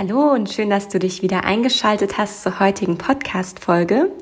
Hallo 0.00 0.30
und 0.32 0.48
schön, 0.48 0.70
dass 0.70 0.86
du 0.86 1.00
dich 1.00 1.22
wieder 1.22 1.42
eingeschaltet 1.42 2.18
hast 2.18 2.44
zur 2.44 2.60
heutigen 2.60 2.98
Podcast-Folge. 2.98 4.12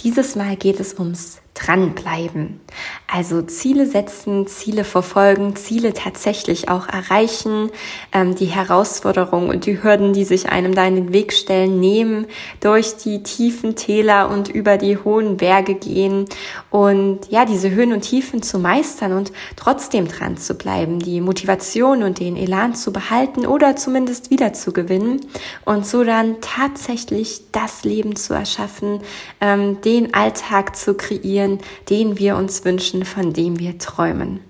Dieses 0.00 0.34
Mal 0.34 0.56
geht 0.56 0.80
es 0.80 0.98
ums 0.98 1.41
dranbleiben. 1.54 2.60
Also 3.06 3.42
Ziele 3.42 3.86
setzen, 3.86 4.46
Ziele 4.46 4.84
verfolgen, 4.84 5.54
Ziele 5.54 5.92
tatsächlich 5.92 6.70
auch 6.70 6.88
erreichen, 6.88 7.70
ähm, 8.12 8.34
die 8.34 8.46
Herausforderungen 8.46 9.50
und 9.50 9.66
die 9.66 9.82
Hürden, 9.82 10.14
die 10.14 10.24
sich 10.24 10.48
einem 10.48 10.74
da 10.74 10.86
in 10.86 10.94
den 10.94 11.12
Weg 11.12 11.34
stellen, 11.34 11.78
nehmen, 11.78 12.26
durch 12.60 12.96
die 12.96 13.22
tiefen 13.22 13.76
Täler 13.76 14.30
und 14.30 14.48
über 14.48 14.78
die 14.78 14.96
hohen 14.96 15.36
Berge 15.36 15.74
gehen 15.74 16.24
und 16.70 17.30
ja, 17.30 17.44
diese 17.44 17.70
Höhen 17.70 17.92
und 17.92 18.00
Tiefen 18.00 18.42
zu 18.42 18.58
meistern 18.58 19.12
und 19.12 19.30
trotzdem 19.56 20.08
dran 20.08 20.38
zu 20.38 20.54
bleiben, 20.54 20.98
die 20.98 21.20
Motivation 21.20 22.02
und 22.02 22.18
den 22.18 22.38
Elan 22.38 22.74
zu 22.74 22.94
behalten 22.94 23.44
oder 23.44 23.76
zumindest 23.76 24.30
wieder 24.30 24.54
zu 24.54 24.72
gewinnen 24.72 25.20
und 25.66 25.86
so 25.86 26.02
dann 26.02 26.40
tatsächlich 26.40 27.42
das 27.52 27.84
Leben 27.84 28.16
zu 28.16 28.32
erschaffen, 28.32 29.00
ähm, 29.42 29.82
den 29.82 30.14
Alltag 30.14 30.76
zu 30.76 30.94
kreieren, 30.94 31.41
den 31.88 32.18
wir 32.18 32.36
uns 32.36 32.64
wünschen, 32.64 33.04
von 33.04 33.32
dem 33.32 33.58
wir 33.58 33.78
träumen. 33.78 34.40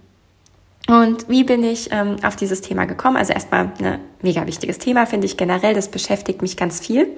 Und 0.89 1.29
wie 1.29 1.45
bin 1.45 1.63
ich 1.63 1.89
ähm, 1.93 2.17
auf 2.23 2.37
dieses 2.37 2.61
Thema 2.61 2.87
gekommen? 2.87 3.17
Also 3.17 3.33
erstmal 3.33 3.73
eine 3.79 4.01
mega 4.23 4.47
wichtiges 4.47 4.79
Thema, 4.79 5.07
finde 5.07 5.27
ich 5.27 5.37
generell. 5.37 5.75
Das 5.75 5.89
beschäftigt 5.89 6.43
mich 6.43 6.57
ganz 6.57 6.81
viel. 6.81 7.09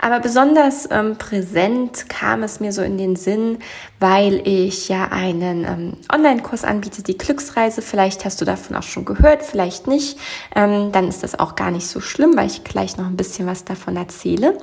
Aber 0.00 0.20
besonders 0.20 0.88
ähm, 0.90 1.16
präsent 1.16 2.08
kam 2.08 2.42
es 2.42 2.60
mir 2.60 2.72
so 2.72 2.82
in 2.82 2.98
den 2.98 3.16
Sinn, 3.16 3.58
weil 4.00 4.46
ich 4.46 4.88
ja 4.88 5.08
einen 5.10 5.64
ähm, 5.64 5.96
Online-Kurs 6.12 6.64
anbiete, 6.64 7.02
die 7.02 7.16
Glücksreise. 7.16 7.80
Vielleicht 7.80 8.24
hast 8.24 8.40
du 8.40 8.44
davon 8.44 8.76
auch 8.76 8.82
schon 8.82 9.04
gehört, 9.04 9.42
vielleicht 9.42 9.86
nicht. 9.86 10.18
Ähm, 10.54 10.92
dann 10.92 11.08
ist 11.08 11.22
das 11.22 11.38
auch 11.38 11.56
gar 11.56 11.70
nicht 11.70 11.86
so 11.86 12.00
schlimm, 12.00 12.36
weil 12.36 12.46
ich 12.46 12.64
gleich 12.64 12.96
noch 12.96 13.06
ein 13.06 13.16
bisschen 13.16 13.46
was 13.46 13.64
davon 13.64 13.96
erzähle. 13.96 14.58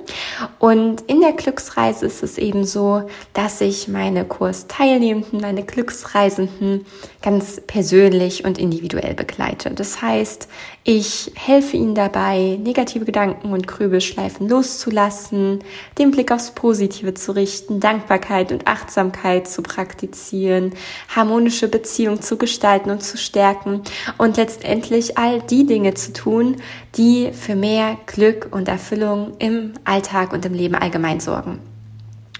Und 0.59 1.01
in 1.07 1.21
der 1.21 1.33
Glücksreise 1.33 2.05
ist 2.05 2.23
es 2.23 2.37
eben 2.37 2.65
so, 2.65 3.03
dass 3.33 3.61
ich 3.61 3.87
meine 3.87 4.25
Kursteilnehmenden, 4.25 5.41
meine 5.41 5.63
Glücksreisenden 5.63 6.85
ganz 7.21 7.61
persönlich 7.65 8.45
und 8.45 8.57
individuell 8.57 9.13
begleite. 9.13 9.71
Das 9.71 10.01
heißt, 10.01 10.47
ich 10.83 11.31
helfe 11.35 11.77
Ihnen 11.77 11.93
dabei, 11.93 12.57
negative 12.63 13.05
Gedanken 13.05 13.53
und 13.53 13.67
Grübelschleifen 13.67 14.49
loszulassen, 14.49 15.59
den 15.99 16.09
Blick 16.09 16.31
aufs 16.31 16.51
Positive 16.51 17.13
zu 17.13 17.33
richten, 17.33 17.79
Dankbarkeit 17.79 18.51
und 18.51 18.65
Achtsamkeit 18.65 19.47
zu 19.47 19.61
praktizieren, 19.61 20.73
harmonische 21.07 21.67
Beziehungen 21.67 22.21
zu 22.21 22.35
gestalten 22.35 22.89
und 22.89 23.03
zu 23.03 23.17
stärken 23.17 23.81
und 24.17 24.37
letztendlich 24.37 25.19
all 25.19 25.41
die 25.43 25.67
Dinge 25.67 25.93
zu 25.93 26.13
tun, 26.13 26.55
die 26.95 27.31
für 27.31 27.55
mehr 27.55 27.97
Glück 28.07 28.49
und 28.51 28.67
Erfüllung 28.67 29.33
im 29.37 29.73
Alltag 29.83 30.33
und 30.33 30.45
im 30.45 30.53
Leben 30.53 30.75
allgemein 30.75 31.19
sorgen. 31.19 31.70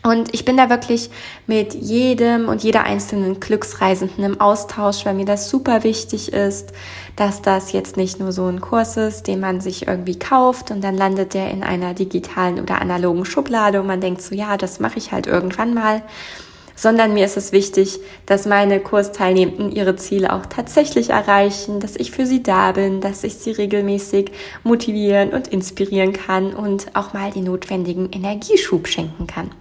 Und 0.03 0.33
ich 0.33 0.45
bin 0.45 0.57
da 0.57 0.69
wirklich 0.69 1.11
mit 1.45 1.75
jedem 1.75 2.49
und 2.49 2.63
jeder 2.63 2.83
einzelnen 2.83 3.39
Glücksreisenden 3.39 4.23
im 4.23 4.41
Austausch, 4.41 5.05
weil 5.05 5.13
mir 5.13 5.25
das 5.25 5.49
super 5.49 5.83
wichtig 5.83 6.33
ist, 6.33 6.73
dass 7.15 7.43
das 7.43 7.71
jetzt 7.71 7.97
nicht 7.97 8.19
nur 8.19 8.31
so 8.31 8.47
ein 8.47 8.61
Kurs 8.61 8.97
ist, 8.97 9.27
den 9.27 9.39
man 9.39 9.61
sich 9.61 9.87
irgendwie 9.87 10.17
kauft 10.17 10.71
und 10.71 10.83
dann 10.83 10.97
landet 10.97 11.35
der 11.35 11.51
in 11.51 11.63
einer 11.63 11.93
digitalen 11.93 12.59
oder 12.59 12.81
analogen 12.81 13.25
Schublade 13.25 13.79
und 13.79 13.85
man 13.85 14.01
denkt 14.01 14.23
so, 14.23 14.33
ja, 14.33 14.57
das 14.57 14.79
mache 14.79 14.97
ich 14.97 15.11
halt 15.11 15.27
irgendwann 15.27 15.75
mal, 15.75 16.01
sondern 16.75 17.13
mir 17.13 17.25
ist 17.25 17.37
es 17.37 17.51
wichtig, 17.51 17.99
dass 18.25 18.47
meine 18.47 18.79
Kursteilnehmenden 18.79 19.71
ihre 19.71 19.97
Ziele 19.97 20.33
auch 20.33 20.47
tatsächlich 20.47 21.11
erreichen, 21.11 21.79
dass 21.79 21.95
ich 21.95 22.09
für 22.09 22.25
sie 22.25 22.41
da 22.41 22.71
bin, 22.71 23.01
dass 23.01 23.23
ich 23.23 23.35
sie 23.35 23.51
regelmäßig 23.51 24.31
motivieren 24.63 25.29
und 25.29 25.47
inspirieren 25.49 26.11
kann 26.11 26.55
und 26.55 26.95
auch 26.95 27.13
mal 27.13 27.29
den 27.29 27.43
notwendigen 27.43 28.09
Energieschub 28.11 28.87
schenken 28.87 29.27
kann. 29.27 29.51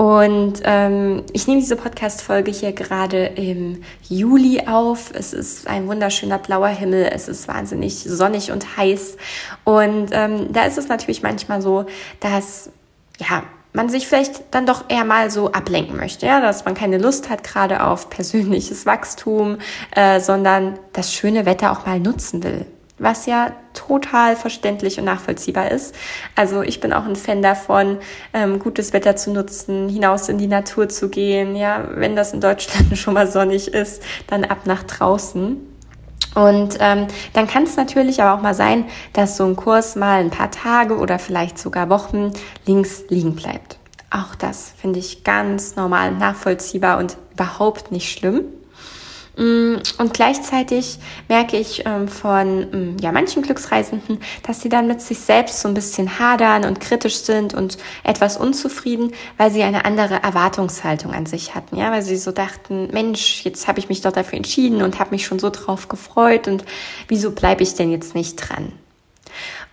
Und 0.00 0.62
ähm, 0.64 1.24
ich 1.34 1.46
nehme 1.46 1.60
diese 1.60 1.76
Podcast-Folge 1.76 2.50
hier 2.50 2.72
gerade 2.72 3.26
im 3.26 3.82
Juli 4.08 4.66
auf. 4.66 5.10
Es 5.12 5.34
ist 5.34 5.68
ein 5.68 5.88
wunderschöner 5.88 6.38
blauer 6.38 6.68
Himmel. 6.68 7.10
Es 7.12 7.28
ist 7.28 7.48
wahnsinnig 7.48 7.96
sonnig 7.96 8.50
und 8.50 8.78
heiß. 8.78 9.18
Und 9.64 10.08
ähm, 10.12 10.54
da 10.54 10.64
ist 10.64 10.78
es 10.78 10.88
natürlich 10.88 11.22
manchmal 11.22 11.60
so, 11.60 11.84
dass 12.20 12.70
ja 13.18 13.42
man 13.74 13.90
sich 13.90 14.08
vielleicht 14.08 14.54
dann 14.54 14.64
doch 14.64 14.84
eher 14.88 15.04
mal 15.04 15.30
so 15.30 15.52
ablenken 15.52 15.98
möchte, 15.98 16.24
ja, 16.24 16.40
dass 16.40 16.64
man 16.64 16.72
keine 16.72 16.96
Lust 16.96 17.28
hat 17.28 17.44
gerade 17.44 17.84
auf 17.84 18.08
persönliches 18.08 18.86
Wachstum, 18.86 19.58
äh, 19.94 20.18
sondern 20.18 20.78
das 20.94 21.12
schöne 21.12 21.44
Wetter 21.44 21.72
auch 21.72 21.84
mal 21.84 22.00
nutzen 22.00 22.42
will 22.42 22.64
was 23.00 23.26
ja 23.26 23.52
total 23.72 24.36
verständlich 24.36 24.98
und 24.98 25.06
nachvollziehbar 25.06 25.70
ist. 25.70 25.94
Also 26.36 26.62
ich 26.62 26.80
bin 26.80 26.92
auch 26.92 27.06
ein 27.06 27.16
Fan 27.16 27.42
davon, 27.42 27.98
ähm, 28.32 28.58
gutes 28.58 28.92
Wetter 28.92 29.16
zu 29.16 29.32
nutzen, 29.32 29.88
hinaus 29.88 30.28
in 30.28 30.38
die 30.38 30.46
Natur 30.46 30.88
zu 30.88 31.08
gehen. 31.08 31.56
Ja, 31.56 31.88
wenn 31.94 32.14
das 32.14 32.32
in 32.32 32.40
Deutschland 32.40 32.96
schon 32.98 33.14
mal 33.14 33.26
sonnig 33.26 33.72
ist, 33.74 34.02
dann 34.28 34.44
ab 34.44 34.66
nach 34.66 34.82
draußen. 34.84 35.66
Und 36.34 36.76
ähm, 36.78 37.08
dann 37.32 37.46
kann 37.48 37.64
es 37.64 37.76
natürlich 37.76 38.22
aber 38.22 38.38
auch 38.38 38.42
mal 38.42 38.54
sein, 38.54 38.84
dass 39.14 39.36
so 39.36 39.44
ein 39.44 39.56
Kurs 39.56 39.96
mal 39.96 40.20
ein 40.20 40.30
paar 40.30 40.50
Tage 40.50 40.96
oder 40.96 41.18
vielleicht 41.18 41.58
sogar 41.58 41.90
Wochen 41.90 42.32
links 42.66 43.04
liegen 43.08 43.34
bleibt. 43.34 43.78
Auch 44.10 44.34
das 44.34 44.72
finde 44.76 44.98
ich 44.98 45.24
ganz 45.24 45.76
normal 45.76 46.12
nachvollziehbar 46.12 46.98
und 46.98 47.16
überhaupt 47.32 47.90
nicht 47.90 48.12
schlimm. 48.12 48.44
Mm, 49.36 49.76
und 49.98 50.14
gleichzeitig 50.14 50.98
merke 51.28 51.56
ich 51.56 51.84
ähm, 51.86 52.08
von 52.08 52.94
mm, 52.94 52.96
ja, 53.00 53.12
manchen 53.12 53.42
Glücksreisenden, 53.42 54.18
dass 54.42 54.60
sie 54.60 54.68
dann 54.68 54.86
mit 54.86 55.00
sich 55.00 55.18
selbst 55.20 55.60
so 55.60 55.68
ein 55.68 55.74
bisschen 55.74 56.18
hadern 56.18 56.64
und 56.64 56.80
kritisch 56.80 57.16
sind 57.16 57.54
und 57.54 57.78
etwas 58.02 58.36
unzufrieden, 58.36 59.12
weil 59.36 59.50
sie 59.50 59.62
eine 59.62 59.84
andere 59.84 60.22
Erwartungshaltung 60.22 61.12
an 61.12 61.26
sich 61.26 61.54
hatten. 61.54 61.76
Ja, 61.76 61.90
weil 61.90 62.02
sie 62.02 62.16
so 62.16 62.32
dachten, 62.32 62.88
Mensch, 62.92 63.44
jetzt 63.44 63.68
habe 63.68 63.78
ich 63.78 63.88
mich 63.88 64.00
doch 64.00 64.12
dafür 64.12 64.36
entschieden 64.36 64.82
und 64.82 64.98
habe 64.98 65.10
mich 65.10 65.24
schon 65.24 65.38
so 65.38 65.50
drauf 65.50 65.88
gefreut 65.88 66.48
und 66.48 66.64
wieso 67.08 67.30
bleibe 67.30 67.62
ich 67.62 67.74
denn 67.74 67.90
jetzt 67.90 68.14
nicht 68.14 68.36
dran? 68.36 68.72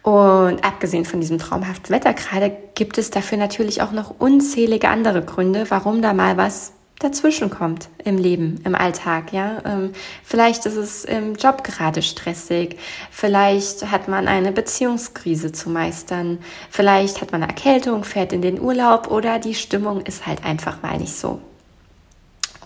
Und 0.04 0.64
abgesehen 0.64 1.04
von 1.04 1.20
diesem 1.20 1.38
traumhaften 1.38 1.94
Wetter 1.94 2.14
gerade 2.14 2.56
gibt 2.76 2.98
es 2.98 3.10
dafür 3.10 3.38
natürlich 3.38 3.82
auch 3.82 3.92
noch 3.92 4.16
unzählige 4.20 4.88
andere 4.88 5.22
Gründe, 5.22 5.66
warum 5.70 6.02
da 6.02 6.14
mal 6.14 6.38
was 6.38 6.72
dazwischen 7.00 7.50
kommt 7.50 7.90
im 8.04 8.18
Leben, 8.18 8.60
im 8.64 8.76
Alltag, 8.76 9.32
ja. 9.34 9.62
Ähm, 9.66 9.94
vielleicht 10.24 10.66
ist 10.66 10.76
es 10.76 11.06
im 11.06 11.36
Job 11.36 11.64
gerade 11.64 12.02
stressig, 12.02 12.78
vielleicht 13.12 13.92
hat 13.92 14.08
man 14.08 14.28
eine 14.28 14.52
Beziehungskrise 14.52 15.52
zu 15.52 15.70
meistern, 15.70 16.40
vielleicht 16.70 17.22
hat 17.22 17.32
man 17.32 17.44
eine 17.44 17.52
Erkältung, 17.52 18.04
fährt 18.04 18.34
in 18.34 18.42
den 18.42 18.60
Urlaub 18.60 19.12
oder 19.12 19.40
die 19.40 19.56
Stimmung 19.56 20.02
ist 20.02 20.26
halt 20.26 20.44
einfach 20.44 20.82
mal 20.82 20.98
nicht 20.98 21.16
so. 21.16 21.40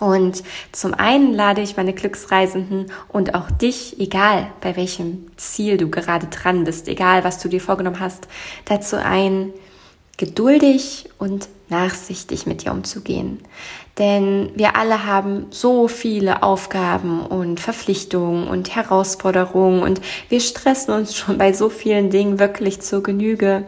Und 0.01 0.41
zum 0.71 0.95
einen 0.95 1.31
lade 1.31 1.61
ich 1.61 1.77
meine 1.77 1.93
Glücksreisenden 1.93 2.91
und 3.09 3.35
auch 3.35 3.51
dich, 3.51 3.99
egal 3.99 4.47
bei 4.59 4.75
welchem 4.75 5.27
Ziel 5.37 5.77
du 5.77 5.91
gerade 5.91 6.25
dran 6.25 6.63
bist, 6.63 6.87
egal 6.87 7.23
was 7.23 7.37
du 7.37 7.49
dir 7.49 7.61
vorgenommen 7.61 7.99
hast, 7.99 8.27
dazu 8.65 8.95
ein, 8.95 9.53
geduldig 10.21 11.09
und 11.17 11.49
nachsichtig 11.69 12.45
mit 12.45 12.63
dir 12.63 12.73
umzugehen. 12.73 13.39
Denn 13.97 14.51
wir 14.53 14.75
alle 14.75 15.07
haben 15.07 15.47
so 15.49 15.87
viele 15.87 16.43
Aufgaben 16.43 17.25
und 17.25 17.59
Verpflichtungen 17.59 18.47
und 18.47 18.75
Herausforderungen 18.75 19.81
und 19.81 19.99
wir 20.29 20.39
stressen 20.39 20.93
uns 20.93 21.15
schon 21.15 21.39
bei 21.39 21.53
so 21.53 21.69
vielen 21.69 22.11
Dingen 22.11 22.37
wirklich 22.37 22.81
zur 22.81 23.01
Genüge, 23.01 23.65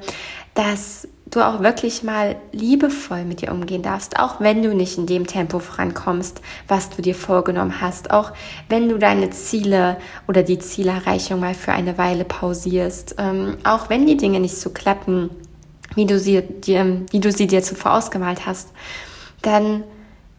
dass 0.53 1.07
du 1.31 1.41
auch 1.41 1.63
wirklich 1.63 2.03
mal 2.03 2.35
liebevoll 2.51 3.25
mit 3.25 3.41
dir 3.41 3.51
umgehen 3.51 3.81
darfst, 3.81 4.19
auch 4.19 4.39
wenn 4.39 4.61
du 4.61 4.75
nicht 4.75 4.99
in 4.99 5.07
dem 5.07 5.25
Tempo 5.25 5.57
vorankommst, 5.57 6.39
was 6.67 6.91
du 6.91 7.01
dir 7.01 7.15
vorgenommen 7.15 7.81
hast, 7.81 8.11
auch 8.11 8.31
wenn 8.69 8.89
du 8.89 8.99
deine 8.99 9.31
Ziele 9.31 9.97
oder 10.27 10.43
die 10.43 10.59
Zielerreichung 10.59 11.39
mal 11.39 11.55
für 11.55 11.71
eine 11.71 11.97
Weile 11.97 12.25
pausierst, 12.25 13.15
ähm, 13.17 13.57
auch 13.63 13.89
wenn 13.89 14.05
die 14.05 14.17
Dinge 14.17 14.39
nicht 14.39 14.57
so 14.57 14.69
klappen, 14.69 15.31
wie 15.95 16.05
du 16.05 16.19
sie 16.19 16.41
dir, 16.41 17.01
wie 17.11 17.19
du 17.19 17.31
sie 17.31 17.47
dir 17.47 17.61
zuvor 17.63 17.93
ausgemalt 17.93 18.45
hast, 18.45 18.69
dann 19.41 19.83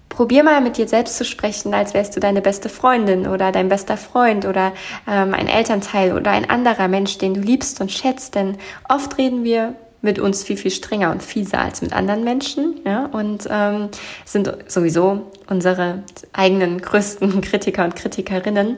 probier 0.08 0.44
mal 0.44 0.60
mit 0.60 0.76
dir 0.76 0.88
selbst 0.88 1.16
zu 1.16 1.24
sprechen, 1.24 1.74
als 1.74 1.94
wärst 1.94 2.16
du 2.16 2.20
deine 2.20 2.40
beste 2.40 2.68
Freundin 2.68 3.26
oder 3.26 3.52
dein 3.52 3.68
bester 3.68 3.96
Freund 3.96 4.46
oder 4.46 4.72
ähm, 5.08 5.34
ein 5.34 5.48
Elternteil 5.48 6.12
oder 6.12 6.30
ein 6.30 6.48
anderer 6.48 6.88
Mensch, 6.88 7.18
den 7.18 7.34
du 7.34 7.40
liebst 7.40 7.80
und 7.80 7.90
schätzt. 7.90 8.34
Denn 8.34 8.56
oft 8.88 9.18
reden 9.18 9.44
wir 9.44 9.74
mit 10.02 10.18
uns 10.18 10.44
viel, 10.44 10.56
viel 10.56 10.70
strenger 10.70 11.10
und 11.10 11.22
fieser 11.22 11.58
als 11.58 11.82
mit 11.82 11.92
anderen 11.92 12.24
Menschen. 12.24 12.80
Ja? 12.84 13.06
Und 13.06 13.48
ähm, 13.50 13.88
sind 14.24 14.52
sowieso 14.68 15.30
unsere 15.48 16.02
eigenen 16.32 16.80
größten 16.80 17.40
Kritiker 17.42 17.84
und 17.84 17.96
Kritikerinnen. 17.96 18.76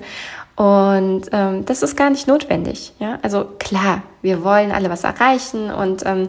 Und 0.57 1.27
ähm, 1.33 1.67
das 1.67 1.83
ist 1.83 1.97
gar 1.97 2.09
nicht 2.09 2.27
notwendig. 2.27 2.95
Ja? 2.99 3.19
Also 3.23 3.45
klar, 3.59 4.03
wir 4.23 4.43
wollen 4.43 4.73
alle 4.73 4.89
was 4.89 5.05
erreichen 5.05 5.71
und 5.71 6.05
ähm, 6.07 6.29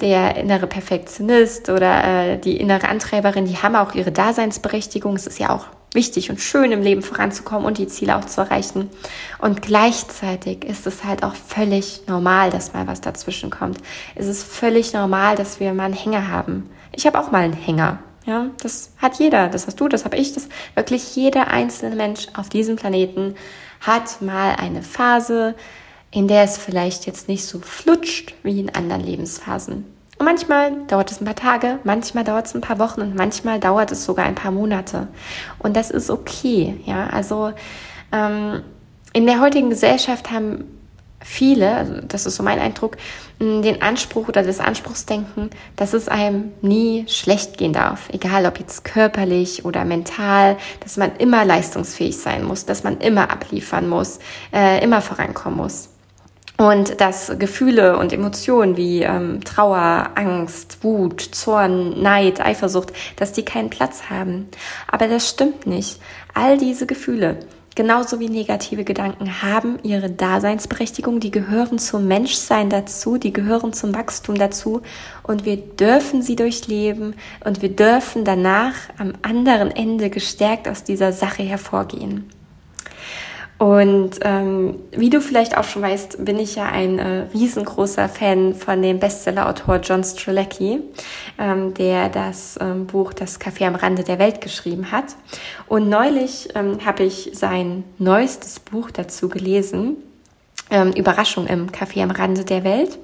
der 0.00 0.36
innere 0.36 0.66
Perfektionist 0.66 1.70
oder 1.70 2.04
äh, 2.04 2.38
die 2.38 2.56
innere 2.56 2.88
Antreiberin, 2.88 3.46
die 3.46 3.56
haben 3.56 3.76
auch 3.76 3.94
ihre 3.94 4.10
Daseinsberechtigung. 4.10 5.14
Es 5.14 5.28
ist 5.28 5.38
ja 5.38 5.50
auch 5.50 5.66
wichtig 5.94 6.28
und 6.28 6.40
schön 6.40 6.72
im 6.72 6.82
Leben 6.82 7.02
voranzukommen 7.02 7.66
und 7.66 7.78
die 7.78 7.86
Ziele 7.86 8.16
auch 8.16 8.24
zu 8.24 8.40
erreichen. 8.40 8.90
Und 9.38 9.62
gleichzeitig 9.62 10.64
ist 10.64 10.86
es 10.86 11.04
halt 11.04 11.22
auch 11.22 11.34
völlig 11.34 12.02
normal, 12.08 12.50
dass 12.50 12.74
mal 12.74 12.88
was 12.88 13.00
dazwischen 13.00 13.50
kommt. 13.50 13.78
Es 14.16 14.26
ist 14.26 14.42
völlig 14.42 14.92
normal, 14.92 15.36
dass 15.36 15.60
wir 15.60 15.72
mal 15.72 15.84
einen 15.84 15.94
Hänger 15.94 16.28
haben. 16.28 16.68
Ich 16.92 17.06
habe 17.06 17.18
auch 17.18 17.30
mal 17.30 17.44
einen 17.44 17.52
Hänger. 17.52 18.00
Ja, 18.28 18.50
das 18.62 18.90
hat 18.98 19.18
jeder, 19.18 19.48
das 19.48 19.66
hast 19.66 19.80
du, 19.80 19.88
das 19.88 20.04
habe 20.04 20.18
ich, 20.18 20.34
das 20.34 20.50
wirklich 20.74 21.16
jeder 21.16 21.48
einzelne 21.48 21.96
Mensch 21.96 22.26
auf 22.36 22.50
diesem 22.50 22.76
Planeten 22.76 23.36
hat 23.80 24.20
mal 24.20 24.54
eine 24.56 24.82
Phase, 24.82 25.54
in 26.10 26.28
der 26.28 26.42
es 26.42 26.58
vielleicht 26.58 27.06
jetzt 27.06 27.28
nicht 27.28 27.46
so 27.46 27.58
flutscht 27.58 28.34
wie 28.42 28.60
in 28.60 28.74
anderen 28.74 29.02
Lebensphasen. 29.02 29.86
Und 30.18 30.26
manchmal 30.26 30.72
dauert 30.88 31.10
es 31.10 31.22
ein 31.22 31.24
paar 31.24 31.36
Tage, 31.36 31.78
manchmal 31.84 32.22
dauert 32.22 32.44
es 32.44 32.54
ein 32.54 32.60
paar 32.60 32.78
Wochen 32.78 33.00
und 33.00 33.14
manchmal 33.14 33.60
dauert 33.60 33.92
es 33.92 34.04
sogar 34.04 34.26
ein 34.26 34.34
paar 34.34 34.52
Monate. 34.52 35.08
Und 35.58 35.74
das 35.74 35.90
ist 35.90 36.10
okay. 36.10 36.78
Ja, 36.84 37.06
also 37.06 37.52
ähm, 38.12 38.60
in 39.14 39.24
der 39.24 39.40
heutigen 39.40 39.70
Gesellschaft 39.70 40.30
haben 40.30 40.77
viele, 41.20 41.74
also 41.74 41.94
das 42.06 42.26
ist 42.26 42.36
so 42.36 42.42
mein 42.42 42.58
Eindruck, 42.58 42.96
den 43.40 43.82
Anspruch 43.82 44.28
oder 44.28 44.42
das 44.42 44.60
Anspruchsdenken, 44.60 45.50
dass 45.76 45.92
es 45.92 46.08
einem 46.08 46.52
nie 46.60 47.04
schlecht 47.08 47.58
gehen 47.58 47.72
darf, 47.72 48.08
egal 48.10 48.46
ob 48.46 48.58
jetzt 48.58 48.84
körperlich 48.84 49.64
oder 49.64 49.84
mental, 49.84 50.56
dass 50.80 50.96
man 50.96 51.16
immer 51.16 51.44
leistungsfähig 51.44 52.18
sein 52.18 52.44
muss, 52.44 52.66
dass 52.66 52.84
man 52.84 52.98
immer 52.98 53.30
abliefern 53.30 53.88
muss, 53.88 54.18
äh, 54.52 54.82
immer 54.82 55.00
vorankommen 55.00 55.58
muss. 55.58 55.90
Und 56.60 57.00
dass 57.00 57.32
Gefühle 57.38 57.96
und 57.98 58.12
Emotionen 58.12 58.76
wie 58.76 59.02
ähm, 59.02 59.44
Trauer, 59.44 60.10
Angst, 60.16 60.78
Wut, 60.82 61.20
Zorn, 61.20 62.02
Neid, 62.02 62.40
Eifersucht, 62.40 62.92
dass 63.14 63.32
die 63.32 63.44
keinen 63.44 63.70
Platz 63.70 64.10
haben. 64.10 64.48
Aber 64.90 65.06
das 65.06 65.28
stimmt 65.28 65.68
nicht. 65.68 66.00
All 66.34 66.58
diese 66.58 66.86
Gefühle, 66.86 67.38
genauso 67.78 68.18
wie 68.18 68.28
negative 68.28 68.82
Gedanken 68.82 69.40
haben 69.40 69.78
ihre 69.84 70.10
Daseinsberechtigung, 70.10 71.20
die 71.20 71.30
gehören 71.30 71.78
zum 71.78 72.08
Menschsein 72.08 72.70
dazu, 72.70 73.18
die 73.18 73.32
gehören 73.32 73.72
zum 73.72 73.94
Wachstum 73.94 74.34
dazu 74.34 74.82
und 75.22 75.44
wir 75.44 75.58
dürfen 75.58 76.20
sie 76.20 76.34
durchleben 76.34 77.14
und 77.44 77.62
wir 77.62 77.68
dürfen 77.68 78.24
danach 78.24 78.74
am 78.98 79.12
anderen 79.22 79.70
Ende 79.70 80.10
gestärkt 80.10 80.66
aus 80.66 80.82
dieser 80.82 81.12
Sache 81.12 81.44
hervorgehen. 81.44 82.28
Und 83.58 84.20
ähm, 84.22 84.78
wie 84.92 85.10
du 85.10 85.20
vielleicht 85.20 85.56
auch 85.56 85.64
schon 85.64 85.82
weißt, 85.82 86.24
bin 86.24 86.38
ich 86.38 86.54
ja 86.54 86.66
ein 86.66 87.00
äh, 87.00 87.26
riesengroßer 87.34 88.08
Fan 88.08 88.54
von 88.54 88.80
dem 88.80 89.00
Bestsellerautor 89.00 89.76
John 89.78 90.04
Strzelecki, 90.04 90.80
ähm, 91.40 91.74
der 91.74 92.08
das 92.08 92.56
ähm, 92.60 92.86
Buch 92.86 93.12
Das 93.12 93.40
Café 93.40 93.66
am 93.66 93.74
Rande 93.74 94.04
der 94.04 94.20
Welt 94.20 94.40
geschrieben 94.40 94.92
hat. 94.92 95.16
Und 95.66 95.88
neulich 95.88 96.50
ähm, 96.54 96.84
habe 96.86 97.02
ich 97.02 97.30
sein 97.32 97.82
neuestes 97.98 98.60
Buch 98.60 98.92
dazu 98.92 99.28
gelesen, 99.28 99.96
ähm, 100.70 100.92
Überraschung 100.92 101.48
im 101.48 101.70
Café 101.70 102.04
am 102.04 102.12
Rande 102.12 102.44
der 102.44 102.62
Welt. 102.62 102.96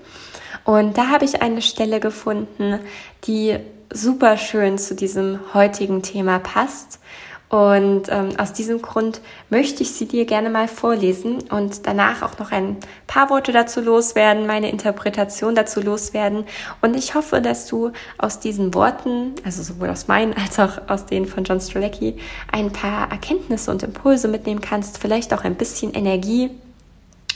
Und 0.65 0.97
da 0.97 1.09
habe 1.09 1.25
ich 1.25 1.43
eine 1.43 1.63
Stelle 1.63 1.99
gefunden, 1.99 2.79
die 3.25 3.59
super 3.93 4.37
schön 4.37 4.79
zu 4.79 4.95
diesem 4.95 5.41
heutigen 5.53 6.03
Thema 6.03 6.39
passt 6.39 7.01
und 7.49 8.05
ähm, 8.09 8.31
aus 8.39 8.53
diesem 8.53 8.83
Grund 8.83 9.21
möchte 9.49 9.83
ich 9.83 9.93
sie 9.93 10.07
dir 10.07 10.25
gerne 10.25 10.51
mal 10.51 10.67
vorlesen 10.67 11.43
und 11.51 11.87
danach 11.87 12.23
auch 12.23 12.39
noch 12.39 12.51
ein 12.51 12.79
paar 13.07 13.31
Worte 13.31 13.53
dazu 13.53 13.81
loswerden, 13.81 14.47
meine 14.47 14.71
Interpretation 14.71 15.55
dazu 15.55 15.81
loswerden. 15.81 16.47
Und 16.81 16.97
ich 16.97 17.15
hoffe, 17.15 17.41
dass 17.41 17.67
du 17.67 17.93
aus 18.19 18.41
diesen 18.41 18.75
Worten, 18.75 19.35
also 19.45 19.63
sowohl 19.63 19.91
aus 19.91 20.09
meinen 20.09 20.35
als 20.43 20.59
auch 20.59 20.89
aus 20.89 21.07
denen 21.07 21.27
von 21.27 21.45
John 21.45 21.61
Strzelecki, 21.61 22.17
ein 22.51 22.73
paar 22.73 23.11
Erkenntnisse 23.11 23.71
und 23.71 23.83
Impulse 23.83 24.27
mitnehmen 24.27 24.61
kannst, 24.61 24.99
vielleicht 24.99 25.33
auch 25.33 25.45
ein 25.45 25.55
bisschen 25.55 25.93
Energie 25.93 26.51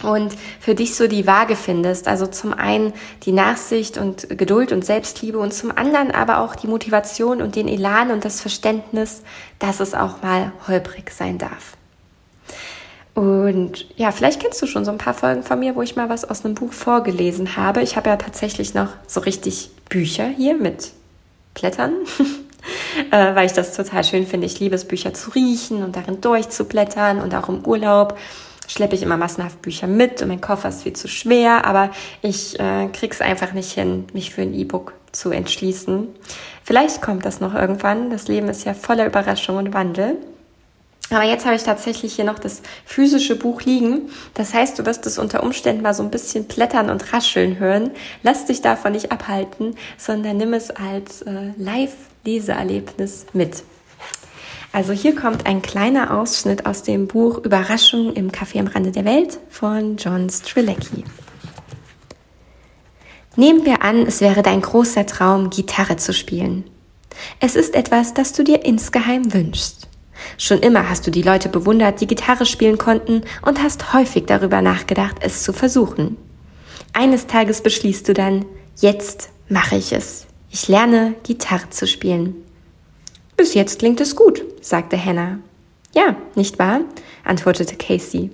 und 0.02 0.34
für 0.60 0.74
dich 0.74 0.94
so 0.94 1.08
die 1.08 1.26
Waage 1.26 1.56
findest. 1.56 2.08
Also 2.08 2.26
zum 2.26 2.54
einen 2.54 2.92
die 3.24 3.32
Nachsicht 3.32 3.98
und 3.98 4.28
Geduld 4.38 4.72
und 4.72 4.84
Selbstliebe 4.84 5.38
und 5.38 5.52
zum 5.52 5.76
anderen 5.76 6.10
aber 6.10 6.38
auch 6.38 6.54
die 6.54 6.68
Motivation 6.68 7.42
und 7.42 7.56
den 7.56 7.68
Elan 7.68 8.10
und 8.10 8.24
das 8.24 8.40
Verständnis, 8.40 9.22
dass 9.58 9.80
es 9.80 9.94
auch 9.94 10.22
mal 10.22 10.52
holprig 10.66 11.10
sein 11.10 11.38
darf. 11.38 11.76
Und 13.14 13.86
ja, 13.96 14.12
vielleicht 14.12 14.40
kennst 14.40 14.62
du 14.62 14.68
schon 14.68 14.84
so 14.84 14.92
ein 14.92 14.98
paar 14.98 15.14
Folgen 15.14 15.42
von 15.42 15.58
mir, 15.58 15.74
wo 15.74 15.82
ich 15.82 15.96
mal 15.96 16.08
was 16.08 16.24
aus 16.24 16.44
einem 16.44 16.54
Buch 16.54 16.72
vorgelesen 16.72 17.56
habe. 17.56 17.82
Ich 17.82 17.96
habe 17.96 18.10
ja 18.10 18.16
tatsächlich 18.16 18.74
noch 18.74 18.90
so 19.08 19.18
richtig 19.18 19.70
Bücher 19.88 20.28
hier 20.28 20.56
mit 20.56 20.92
Blättern, 21.54 21.94
äh, 23.10 23.34
weil 23.34 23.46
ich 23.46 23.54
das 23.54 23.74
total 23.74 24.04
schön 24.04 24.24
finde. 24.24 24.46
Ich 24.46 24.60
liebe 24.60 24.76
es, 24.76 24.84
Bücher 24.84 25.14
zu 25.14 25.30
riechen 25.30 25.82
und 25.82 25.96
darin 25.96 26.20
durchzublättern 26.20 27.20
und 27.20 27.34
auch 27.34 27.48
im 27.48 27.66
Urlaub 27.66 28.16
schleppe 28.68 28.94
ich 28.94 29.02
immer 29.02 29.16
massenhaft 29.16 29.60
Bücher 29.62 29.88
mit 29.88 30.22
und 30.22 30.28
mein 30.28 30.40
Koffer 30.40 30.68
ist 30.68 30.84
viel 30.84 30.92
zu 30.92 31.08
schwer, 31.08 31.64
aber 31.64 31.90
ich 32.22 32.60
äh, 32.60 32.88
krieg's 32.92 33.20
einfach 33.20 33.52
nicht 33.52 33.72
hin, 33.72 34.04
mich 34.12 34.32
für 34.32 34.42
ein 34.42 34.54
E-Book 34.54 34.92
zu 35.10 35.30
entschließen. 35.30 36.06
Vielleicht 36.62 37.02
kommt 37.02 37.24
das 37.24 37.40
noch 37.40 37.54
irgendwann. 37.54 38.10
Das 38.10 38.28
Leben 38.28 38.48
ist 38.48 38.64
ja 38.64 38.74
voller 38.74 39.06
Überraschung 39.06 39.56
und 39.56 39.74
Wandel. 39.74 40.16
Aber 41.10 41.24
jetzt 41.24 41.46
habe 41.46 41.56
ich 41.56 41.62
tatsächlich 41.62 42.14
hier 42.14 42.26
noch 42.26 42.38
das 42.38 42.60
physische 42.84 43.36
Buch 43.36 43.62
liegen. 43.62 44.10
Das 44.34 44.52
heißt, 44.52 44.78
du 44.78 44.84
wirst 44.84 45.06
es 45.06 45.18
unter 45.18 45.42
Umständen 45.42 45.82
mal 45.82 45.94
so 45.94 46.02
ein 46.02 46.10
bisschen 46.10 46.46
plättern 46.46 46.90
und 46.90 47.12
rascheln 47.12 47.58
hören. 47.58 47.92
Lass 48.22 48.44
dich 48.44 48.60
davon 48.60 48.92
nicht 48.92 49.10
abhalten, 49.10 49.74
sondern 49.96 50.36
nimm 50.36 50.52
es 50.52 50.70
als 50.70 51.22
äh, 51.22 51.52
Live-Leseerlebnis 51.56 53.24
mit. 53.32 53.62
Also 54.72 54.92
hier 54.92 55.14
kommt 55.14 55.46
ein 55.46 55.62
kleiner 55.62 56.18
Ausschnitt 56.18 56.66
aus 56.66 56.82
dem 56.82 57.06
Buch 57.06 57.38
Überraschung 57.38 58.12
im 58.12 58.30
Café 58.30 58.60
am 58.60 58.66
Rande 58.66 58.92
der 58.92 59.04
Welt 59.04 59.38
von 59.48 59.96
John 59.96 60.28
Strilecki. 60.28 61.04
Nehmen 63.36 63.64
wir 63.64 63.82
an, 63.82 64.06
es 64.06 64.20
wäre 64.20 64.42
dein 64.42 64.60
großer 64.60 65.06
Traum, 65.06 65.50
Gitarre 65.50 65.96
zu 65.96 66.12
spielen. 66.12 66.64
Es 67.40 67.56
ist 67.56 67.74
etwas, 67.74 68.14
das 68.14 68.32
du 68.32 68.44
dir 68.44 68.64
insgeheim 68.64 69.32
wünschst. 69.32 69.88
Schon 70.36 70.58
immer 70.58 70.88
hast 70.88 71.06
du 71.06 71.10
die 71.10 71.22
Leute 71.22 71.48
bewundert, 71.48 72.00
die 72.00 72.06
Gitarre 72.06 72.46
spielen 72.46 72.78
konnten 72.78 73.22
und 73.42 73.62
hast 73.62 73.92
häufig 73.92 74.26
darüber 74.26 74.60
nachgedacht, 74.60 75.16
es 75.20 75.42
zu 75.42 75.52
versuchen. 75.52 76.16
Eines 76.92 77.26
Tages 77.26 77.62
beschließt 77.62 78.08
du 78.08 78.14
dann, 78.14 78.44
jetzt 78.80 79.30
mache 79.48 79.76
ich 79.76 79.92
es. 79.92 80.26
Ich 80.50 80.68
lerne 80.68 81.14
Gitarre 81.22 81.70
zu 81.70 81.86
spielen. 81.86 82.34
Bis 83.36 83.54
jetzt 83.54 83.78
klingt 83.78 84.00
es 84.00 84.16
gut, 84.16 84.44
sagte 84.68 85.02
Hannah. 85.02 85.38
Ja, 85.94 86.16
nicht 86.34 86.58
wahr? 86.58 86.80
antwortete 87.24 87.76
Casey. 87.76 88.30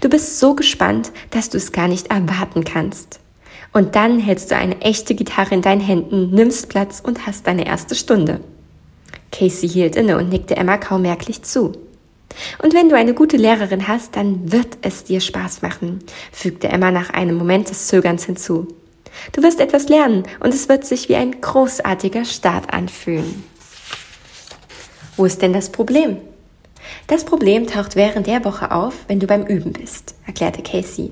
Du 0.00 0.08
bist 0.08 0.38
so 0.38 0.54
gespannt, 0.54 1.12
dass 1.30 1.50
du 1.50 1.56
es 1.56 1.72
gar 1.72 1.88
nicht 1.88 2.10
erwarten 2.10 2.64
kannst. 2.64 3.20
Und 3.72 3.94
dann 3.94 4.18
hältst 4.18 4.50
du 4.50 4.56
eine 4.56 4.80
echte 4.80 5.14
Gitarre 5.14 5.54
in 5.54 5.62
deinen 5.62 5.80
Händen, 5.80 6.30
nimmst 6.30 6.68
Platz 6.68 7.00
und 7.00 7.26
hast 7.26 7.46
deine 7.46 7.66
erste 7.66 7.94
Stunde. 7.94 8.40
Casey 9.30 9.68
hielt 9.68 9.94
inne 9.94 10.18
und 10.18 10.28
nickte 10.28 10.56
Emma 10.56 10.76
kaum 10.76 11.02
merklich 11.02 11.42
zu. 11.42 11.72
Und 12.62 12.74
wenn 12.74 12.88
du 12.88 12.96
eine 12.96 13.14
gute 13.14 13.36
Lehrerin 13.36 13.86
hast, 13.88 14.16
dann 14.16 14.52
wird 14.52 14.78
es 14.82 15.04
dir 15.04 15.20
Spaß 15.20 15.62
machen, 15.62 16.00
fügte 16.32 16.68
Emma 16.68 16.90
nach 16.90 17.10
einem 17.10 17.36
Moment 17.36 17.70
des 17.70 17.86
Zögerns 17.86 18.24
hinzu. 18.24 18.68
Du 19.32 19.42
wirst 19.42 19.60
etwas 19.60 19.88
lernen 19.88 20.24
und 20.40 20.54
es 20.54 20.68
wird 20.68 20.84
sich 20.84 21.08
wie 21.08 21.16
ein 21.16 21.40
großartiger 21.40 22.24
Start 22.24 22.72
anfühlen. 22.72 23.44
Wo 25.20 25.26
ist 25.26 25.42
denn 25.42 25.52
das 25.52 25.68
Problem? 25.68 26.16
Das 27.06 27.26
Problem 27.26 27.66
taucht 27.66 27.94
während 27.94 28.26
der 28.26 28.42
Woche 28.42 28.70
auf, 28.70 28.94
wenn 29.06 29.20
du 29.20 29.26
beim 29.26 29.44
Üben 29.44 29.74
bist, 29.74 30.14
erklärte 30.26 30.62
Casey. 30.62 31.10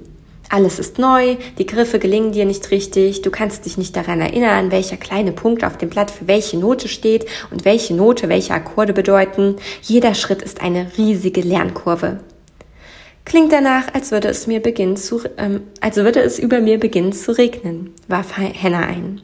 Alles 0.48 0.78
ist 0.78 0.98
neu, 0.98 1.36
die 1.58 1.66
Griffe 1.66 1.98
gelingen 1.98 2.32
dir 2.32 2.46
nicht 2.46 2.70
richtig, 2.70 3.20
du 3.20 3.30
kannst 3.30 3.66
dich 3.66 3.76
nicht 3.76 3.94
daran 3.94 4.22
erinnern, 4.22 4.72
welcher 4.72 4.96
kleine 4.96 5.32
Punkt 5.32 5.62
auf 5.62 5.76
dem 5.76 5.90
Blatt 5.90 6.10
für 6.10 6.26
welche 6.26 6.56
Note 6.56 6.88
steht 6.88 7.26
und 7.50 7.66
welche 7.66 7.92
Note 7.92 8.30
welche 8.30 8.54
Akkorde 8.54 8.94
bedeuten. 8.94 9.56
Jeder 9.82 10.14
Schritt 10.14 10.40
ist 10.40 10.62
eine 10.62 10.90
riesige 10.96 11.42
Lernkurve. 11.42 12.20
Klingt 13.26 13.52
danach, 13.52 13.92
als 13.92 14.10
würde 14.10 14.28
es 14.28 14.46
mir 14.46 14.60
beginnen 14.60 14.96
zu, 14.96 15.20
ähm, 15.36 15.64
als 15.82 15.96
würde 15.96 16.22
es 16.22 16.38
über 16.38 16.62
mir 16.62 16.80
beginnen 16.80 17.12
zu 17.12 17.36
regnen, 17.36 17.92
warf 18.06 18.38
Hannah 18.38 18.86
ein. 18.86 19.20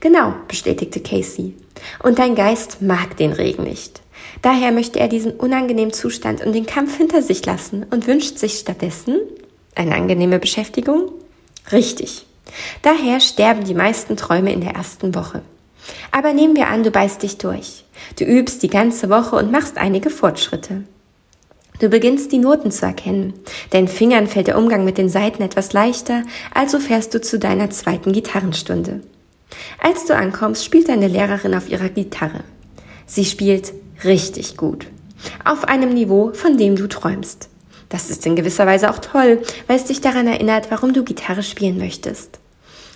Genau, 0.00 0.32
bestätigte 0.48 1.00
Casey. 1.00 1.52
Und 2.02 2.18
dein 2.18 2.34
Geist 2.34 2.82
mag 2.82 3.16
den 3.16 3.32
Regen 3.32 3.64
nicht. 3.64 4.02
Daher 4.42 4.72
möchte 4.72 5.00
er 5.00 5.08
diesen 5.08 5.32
unangenehmen 5.32 5.92
Zustand 5.92 6.44
und 6.44 6.52
den 6.52 6.66
Kampf 6.66 6.96
hinter 6.96 7.22
sich 7.22 7.44
lassen 7.44 7.84
und 7.90 8.06
wünscht 8.06 8.38
sich 8.38 8.58
stattdessen 8.58 9.18
eine 9.74 9.94
angenehme 9.94 10.38
Beschäftigung? 10.38 11.10
Richtig. 11.72 12.26
Daher 12.82 13.20
sterben 13.20 13.64
die 13.64 13.74
meisten 13.74 14.16
Träume 14.16 14.52
in 14.52 14.60
der 14.60 14.74
ersten 14.74 15.14
Woche. 15.14 15.42
Aber 16.10 16.32
nehmen 16.32 16.56
wir 16.56 16.68
an, 16.68 16.82
du 16.82 16.90
beißt 16.90 17.22
dich 17.22 17.38
durch. 17.38 17.84
Du 18.18 18.24
übst 18.24 18.62
die 18.62 18.68
ganze 18.68 19.08
Woche 19.08 19.36
und 19.36 19.52
machst 19.52 19.78
einige 19.78 20.10
Fortschritte. 20.10 20.84
Du 21.78 21.88
beginnst 21.88 22.32
die 22.32 22.38
Noten 22.38 22.70
zu 22.70 22.84
erkennen. 22.84 23.32
Deinen 23.70 23.88
Fingern 23.88 24.26
fällt 24.26 24.48
der 24.48 24.58
Umgang 24.58 24.84
mit 24.84 24.98
den 24.98 25.08
Saiten 25.08 25.42
etwas 25.42 25.72
leichter, 25.72 26.24
also 26.52 26.78
fährst 26.78 27.14
du 27.14 27.20
zu 27.20 27.38
deiner 27.38 27.70
zweiten 27.70 28.12
Gitarrenstunde. 28.12 29.00
Als 29.82 30.06
du 30.06 30.16
ankommst, 30.16 30.64
spielt 30.64 30.88
deine 30.88 31.08
Lehrerin 31.08 31.54
auf 31.54 31.68
ihrer 31.68 31.88
Gitarre. 31.88 32.44
Sie 33.06 33.24
spielt 33.24 33.72
richtig 34.04 34.56
gut. 34.56 34.86
Auf 35.44 35.64
einem 35.64 35.92
Niveau, 35.92 36.32
von 36.32 36.56
dem 36.56 36.76
du 36.76 36.86
träumst. 36.86 37.48
Das 37.88 38.08
ist 38.08 38.24
in 38.24 38.36
gewisser 38.36 38.66
Weise 38.66 38.90
auch 38.90 38.98
toll, 38.98 39.42
weil 39.66 39.76
es 39.76 39.84
dich 39.84 40.00
daran 40.00 40.26
erinnert, 40.26 40.70
warum 40.70 40.92
du 40.92 41.04
Gitarre 41.04 41.42
spielen 41.42 41.78
möchtest. 41.78 42.38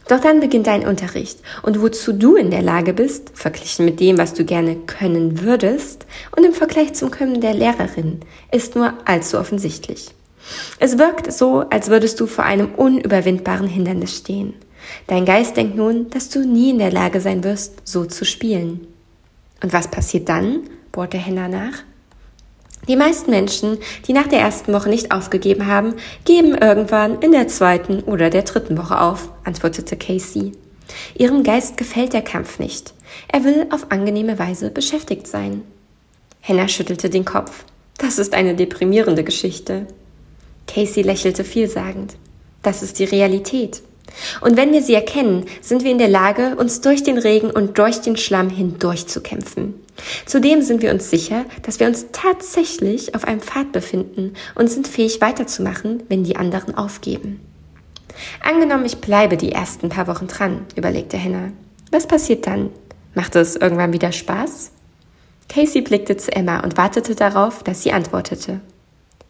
Doch 0.08 0.20
dann 0.20 0.40
beginnt 0.40 0.66
dein 0.66 0.87
Unterricht 0.87 1.38
und 1.62 1.80
wozu 1.80 2.12
du 2.12 2.37
in 2.37 2.50
der 2.50 2.62
Lage 2.62 2.92
bist, 2.92 3.30
verglichen 3.34 3.87
mit 3.87 4.00
dem, 4.00 4.18
was 4.18 4.34
du 4.34 4.44
gerne 4.44 4.76
können 4.76 5.40
würdest 5.40 6.06
und 6.37 6.44
im 6.44 6.52
Vergleich 6.52 6.92
zum 6.92 7.11
Können 7.11 7.40
der 7.40 7.54
Lehrerin, 7.54 8.20
ist 8.52 8.76
nur 8.76 8.92
allzu 9.06 9.38
offensichtlich. 9.38 10.11
Es 10.78 10.99
wirkt 10.99 11.32
so, 11.32 11.64
als 11.70 11.88
würdest 11.88 12.20
du 12.20 12.26
vor 12.26 12.44
einem 12.44 12.75
unüberwindbaren 12.75 13.66
Hindernis 13.66 14.18
stehen. 14.18 14.54
Dein 15.07 15.25
Geist 15.25 15.57
denkt 15.57 15.76
nun, 15.76 16.11
dass 16.11 16.29
du 16.29 16.47
nie 16.47 16.71
in 16.71 16.79
der 16.79 16.93
Lage 16.93 17.21
sein 17.21 17.45
wirst, 17.45 17.75
so 17.85 18.05
zu 18.05 18.25
spielen. 18.25 18.87
Und 19.62 19.73
was 19.73 19.88
passiert 19.88 20.29
dann? 20.29 20.61
bohrte 20.93 21.19
Henna 21.19 21.49
nach. 21.49 21.83
Die 22.87 22.97
meisten 22.97 23.31
Menschen, 23.31 23.79
die 24.07 24.12
nach 24.12 24.26
der 24.26 24.41
ersten 24.41 24.73
Woche 24.73 24.91
nicht 24.91 25.11
aufgegeben 25.11 25.67
haben, 25.67 25.95
geben 26.25 26.55
irgendwann 26.55 27.21
in 27.21 27.33
der 27.33 27.49
zweiten 27.49 28.00
oder 28.00 28.31
der 28.31 28.43
dritten 28.43 28.76
Woche 28.76 29.00
auf, 29.00 29.31
antwortete 29.45 29.97
Casey. 29.97 30.53
Ihrem 31.17 31.43
Geist 31.43 31.76
gefällt 31.76 32.12
der 32.12 32.23
Kampf 32.23 32.59
nicht. 32.59 32.93
Er 33.29 33.45
will 33.45 33.67
auf 33.71 33.91
angenehme 33.91 34.38
Weise 34.38 34.71
beschäftigt 34.71 35.26
sein. 35.26 35.62
Henna 36.41 36.69
schüttelte 36.69 37.09
den 37.09 37.25
Kopf. 37.25 37.64
Das 37.97 38.19
ist 38.19 38.35
eine 38.35 38.55
deprimierende 38.55 39.25
Geschichte. 39.25 39.87
Casey 40.67 41.03
lächelte 41.03 41.45
vielsagend. 41.45 42.17
Das 42.62 42.83
ist 42.83 42.99
die 42.99 43.05
Realität. 43.05 43.83
Und 44.40 44.56
wenn 44.56 44.73
wir 44.73 44.83
sie 44.83 44.94
erkennen, 44.94 45.47
sind 45.61 45.85
wir 45.85 45.90
in 45.90 45.99
der 45.99 46.09
Lage, 46.09 46.56
uns 46.56 46.80
durch 46.80 47.02
den 47.02 47.18
Regen 47.18 47.50
und 47.50 47.78
durch 47.78 48.00
den 48.00 48.16
Schlamm 48.16 48.50
hindurch 48.50 49.06
zu 49.06 49.21
kämpfen. 49.21 49.75
Zudem 50.26 50.62
sind 50.62 50.83
wir 50.83 50.92
uns 50.92 51.11
sicher, 51.11 51.44
dass 51.62 51.80
wir 51.80 51.87
uns 51.87 52.06
tatsächlich 52.12 53.14
auf 53.14 53.25
einem 53.25 53.40
Pfad 53.40 53.73
befinden 53.73 54.35
und 54.54 54.68
sind 54.68 54.88
fähig 54.88 55.21
weiterzumachen, 55.21 56.02
wenn 56.09 56.25
die 56.25 56.37
anderen 56.37 56.76
aufgeben. 56.76 57.40
Angenommen, 58.42 58.85
ich 58.85 58.99
bleibe 58.99 59.37
die 59.37 59.52
ersten 59.52 59.88
paar 59.88 60.06
Wochen 60.06 60.26
dran, 60.26 60.66
überlegte 60.76 61.18
Hannah. 61.18 61.52
Was 61.90 62.06
passiert 62.06 62.47
dann? 62.47 62.71
Macht 63.14 63.37
es 63.37 63.56
irgendwann 63.56 63.92
wieder 63.92 64.12
Spaß? 64.12 64.73
Casey 65.49 65.83
blickte 65.83 66.16
zu 66.16 66.33
Emma 66.33 66.61
und 66.61 66.76
wartete 66.76 67.14
darauf, 67.14 67.62
dass 67.62 67.83
sie 67.83 67.92
antwortete. 67.92 68.61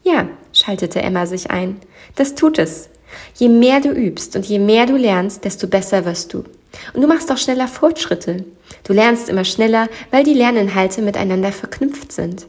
Ja, 0.03 0.29
schaltete 0.53 1.03
Emma 1.03 1.27
sich 1.27 1.51
ein. 1.51 1.77
Das 2.15 2.35
tut 2.35 2.59
es. 2.59 2.89
Je 3.35 3.49
mehr 3.49 3.81
du 3.81 3.91
übst 3.91 4.37
und 4.37 4.47
je 4.47 4.59
mehr 4.59 4.87
du 4.87 4.97
lernst, 4.97 5.45
desto 5.45 5.67
besser 5.67 6.05
wirst 6.05 6.33
du. 6.33 6.45
Und 6.93 7.03
du 7.03 7.07
machst 7.07 7.31
auch 7.31 7.39
schneller 7.39 7.69
Fortschritte. 7.69 8.45
Du 8.85 8.93
lernst 8.93 9.29
immer 9.29 9.45
schneller, 9.45 9.89
weil 10.11 10.25
die 10.25 10.35
Lerninhalte 10.35 11.03
miteinander 11.03 11.53
verknüpft 11.53 12.13
sind. 12.13 12.47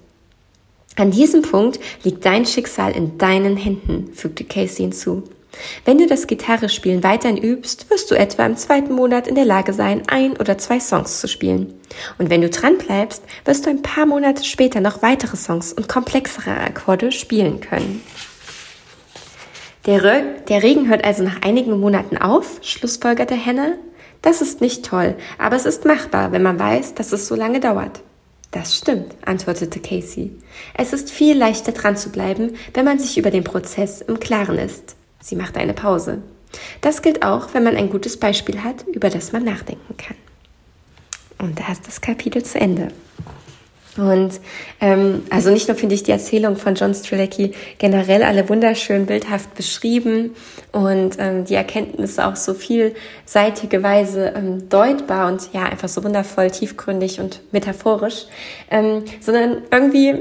An 0.98 1.12
diesem 1.12 1.42
Punkt 1.42 1.80
liegt 2.04 2.26
dein 2.26 2.46
Schicksal 2.46 2.94
in 2.94 3.18
deinen 3.18 3.58
Händen, 3.58 4.12
fügte 4.14 4.46
Casey 4.46 4.84
hinzu. 4.84 5.24
Wenn 5.84 5.98
du 5.98 6.08
das 6.08 6.28
Gitarrespielen 6.28 7.04
weiterhin 7.04 7.38
übst, 7.38 7.90
wirst 7.90 8.12
du 8.12 8.16
etwa 8.16 8.46
im 8.46 8.58
zweiten 8.58 8.94
Monat 8.94 9.28
in 9.28 9.36
der 9.36 9.46
Lage 9.46 9.74
sein, 9.74 10.04
ein 10.08 10.38
oder 10.38 10.58
zwei 10.58 10.80
Songs 10.80 11.22
zu 11.22 11.28
spielen. 11.28 11.74
Und 12.18 12.30
wenn 12.30 12.42
du 12.42 12.50
dran 12.50 12.78
bleibst, 12.78 13.24
wirst 13.46 13.66
du 13.66 13.70
ein 13.70 13.82
paar 13.82 14.06
Monate 14.06 14.44
später 14.44 14.82
noch 14.82 15.02
weitere 15.02 15.38
Songs 15.38 15.74
und 15.74 15.88
komplexere 15.88 16.58
Akkorde 16.58 17.12
spielen 17.12 17.62
können. 17.62 18.02
Der, 19.86 20.04
Re 20.04 20.24
der 20.48 20.64
Regen 20.64 20.90
hört 20.90 21.04
also 21.04 21.24
nach 21.24 21.44
einigen 21.44 21.80
Monaten 21.80 22.18
auf, 22.18 22.60
schlussfolgerte 22.62 23.36
Henne. 23.36 23.78
Das 24.22 24.42
ist 24.42 24.60
nicht 24.60 24.84
toll, 24.84 25.16
aber 25.38 25.56
es 25.56 25.66
ist 25.66 25.86
machbar, 25.86 26.32
wenn 26.32 26.42
man 26.42 26.58
weiß, 26.58 26.96
dass 26.96 27.12
es 27.12 27.28
so 27.28 27.36
lange 27.36 27.60
dauert. 27.60 28.02
Das 28.50 28.76
stimmt, 28.76 29.14
antwortete 29.26 29.80
Casey. 29.80 30.32
Es 30.74 30.94
ist 30.94 31.12
viel 31.12 31.38
leichter 31.38 31.72
dran 31.72 31.98
zu 31.98 32.10
bleiben, 32.10 32.56
wenn 32.74 32.86
man 32.86 32.98
sich 32.98 33.18
über 33.18 33.30
den 33.30 33.44
Prozess 33.44 34.02
im 34.02 34.20
Klaren 34.20 34.58
ist. 34.58 34.96
Sie 35.20 35.36
machte 35.36 35.60
eine 35.60 35.74
Pause. 35.74 36.20
Das 36.82 37.02
gilt 37.02 37.24
auch, 37.24 37.54
wenn 37.54 37.64
man 37.64 37.76
ein 37.76 37.90
gutes 37.90 38.18
Beispiel 38.18 38.64
hat, 38.64 38.88
über 38.88 39.10
das 39.10 39.34
man 39.34 39.44
nachdenken 39.44 39.98
kann. 39.98 40.16
Und 41.38 41.60
da 41.60 41.72
ist 41.72 41.86
das 41.86 42.02
Kapitel 42.02 42.44
zu 42.44 42.60
Ende. 42.60 42.88
Und 43.98 44.42
ähm, 44.82 45.24
also 45.30 45.52
nicht 45.52 45.68
nur 45.68 45.78
finde 45.78 45.96
ich 45.96 46.04
die 46.04 46.12
Erzählung 46.12 46.58
von 46.58 46.76
John 46.76 46.94
Strelacki 46.94 47.54
generell 47.78 48.24
alle 48.24 48.50
wunderschön 48.50 49.06
bildhaft 49.06 49.56
beschrieben 49.56 50.36
und 50.74 51.16
ähm, 51.18 51.46
die 51.46 51.56
Erkenntnisse 51.56 52.26
auch 52.26 52.36
so 52.36 52.54
vielseitige 52.54 53.84
Weise 53.84 54.34
ähm, 54.36 54.68
deutbar 54.68 55.32
und 55.32 55.54
ja 55.54 55.64
einfach 55.64 55.88
so 55.88 56.04
wundervoll 56.04 56.52
tiefgründig 56.52 57.22
und 57.22 57.42
metaphorisch, 57.54 58.26
ähm, 58.70 59.04
sondern 59.22 59.62
irgendwie 59.72 60.16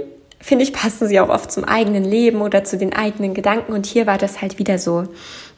finde 0.45 0.63
ich 0.65 0.75
passen 0.75 1.09
sie 1.09 1.19
auch 1.21 1.31
oft 1.31 1.51
zum 1.51 1.65
eigenen 1.65 2.05
Leben 2.05 2.43
oder 2.43 2.65
zu 2.65 2.77
den 2.77 2.93
eigenen 2.93 3.33
Gedanken 3.33 3.73
und 3.73 3.87
hier 3.87 4.07
war 4.07 4.19
das 4.19 4.43
halt 4.43 4.59
wieder 4.59 4.79
so. 4.79 5.05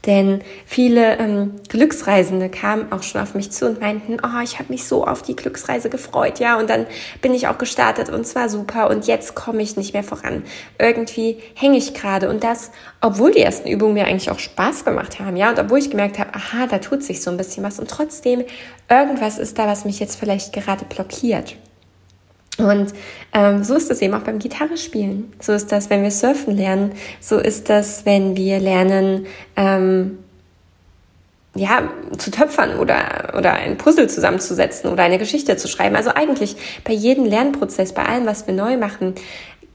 Denn 0.06 0.42
viele 0.64 1.18
ähm, 1.18 1.54
Glücksreisende 1.68 2.48
kamen 2.48 2.92
auch 2.92 3.02
schon 3.02 3.20
auf 3.20 3.34
mich 3.34 3.50
zu 3.50 3.66
und 3.66 3.80
meinten, 3.80 4.18
oh, 4.22 4.40
ich 4.44 4.60
habe 4.60 4.72
mich 4.72 4.84
so 4.84 5.04
auf 5.04 5.22
die 5.22 5.34
Glücksreise 5.34 5.90
gefreut, 5.90 6.38
ja, 6.38 6.56
und 6.56 6.70
dann 6.70 6.86
bin 7.20 7.34
ich 7.34 7.48
auch 7.48 7.58
gestartet 7.58 8.10
und 8.10 8.28
zwar 8.28 8.48
super 8.48 8.88
und 8.88 9.08
jetzt 9.08 9.34
komme 9.34 9.60
ich 9.60 9.76
nicht 9.76 9.92
mehr 9.92 10.04
voran. 10.04 10.44
Irgendwie 10.78 11.38
hänge 11.54 11.78
ich 11.78 11.92
gerade 11.92 12.30
und 12.30 12.44
das, 12.44 12.70
obwohl 13.00 13.32
die 13.32 13.40
ersten 13.40 13.68
Übungen 13.68 13.94
mir 13.94 14.04
eigentlich 14.04 14.30
auch 14.30 14.38
Spaß 14.38 14.84
gemacht 14.84 15.18
haben, 15.18 15.36
ja, 15.36 15.50
und 15.50 15.58
obwohl 15.58 15.80
ich 15.80 15.90
gemerkt 15.90 16.20
habe, 16.20 16.32
aha, 16.32 16.68
da 16.68 16.78
tut 16.78 17.02
sich 17.02 17.22
so 17.22 17.32
ein 17.32 17.36
bisschen 17.36 17.64
was 17.64 17.80
und 17.80 17.90
trotzdem 17.90 18.44
irgendwas 18.88 19.38
ist 19.38 19.58
da, 19.58 19.66
was 19.66 19.84
mich 19.84 19.98
jetzt 19.98 20.16
vielleicht 20.16 20.52
gerade 20.52 20.84
blockiert. 20.84 21.56
Und 22.58 22.94
ähm, 23.32 23.64
so 23.64 23.74
ist 23.74 23.90
es 23.90 24.00
eben 24.00 24.14
auch 24.14 24.20
beim 24.20 24.38
Gitarrespielen. 24.38 25.32
So 25.40 25.52
ist 25.52 25.72
das, 25.72 25.90
wenn 25.90 26.02
wir 26.02 26.10
surfen 26.10 26.56
lernen. 26.56 26.92
So 27.20 27.38
ist 27.38 27.68
das, 27.68 28.06
wenn 28.06 28.36
wir 28.36 28.58
lernen, 28.60 29.26
ähm, 29.56 30.18
ja, 31.54 31.88
zu 32.18 32.30
töpfern 32.30 32.78
oder, 32.78 33.34
oder 33.36 33.54
ein 33.54 33.78
Puzzle 33.78 34.08
zusammenzusetzen 34.08 34.90
oder 34.90 35.02
eine 35.02 35.18
Geschichte 35.18 35.56
zu 35.56 35.68
schreiben. 35.68 35.96
Also 35.96 36.10
eigentlich 36.10 36.56
bei 36.84 36.92
jedem 36.92 37.24
Lernprozess, 37.24 37.92
bei 37.92 38.04
allem, 38.04 38.26
was 38.26 38.46
wir 38.46 38.54
neu 38.54 38.76
machen, 38.76 39.14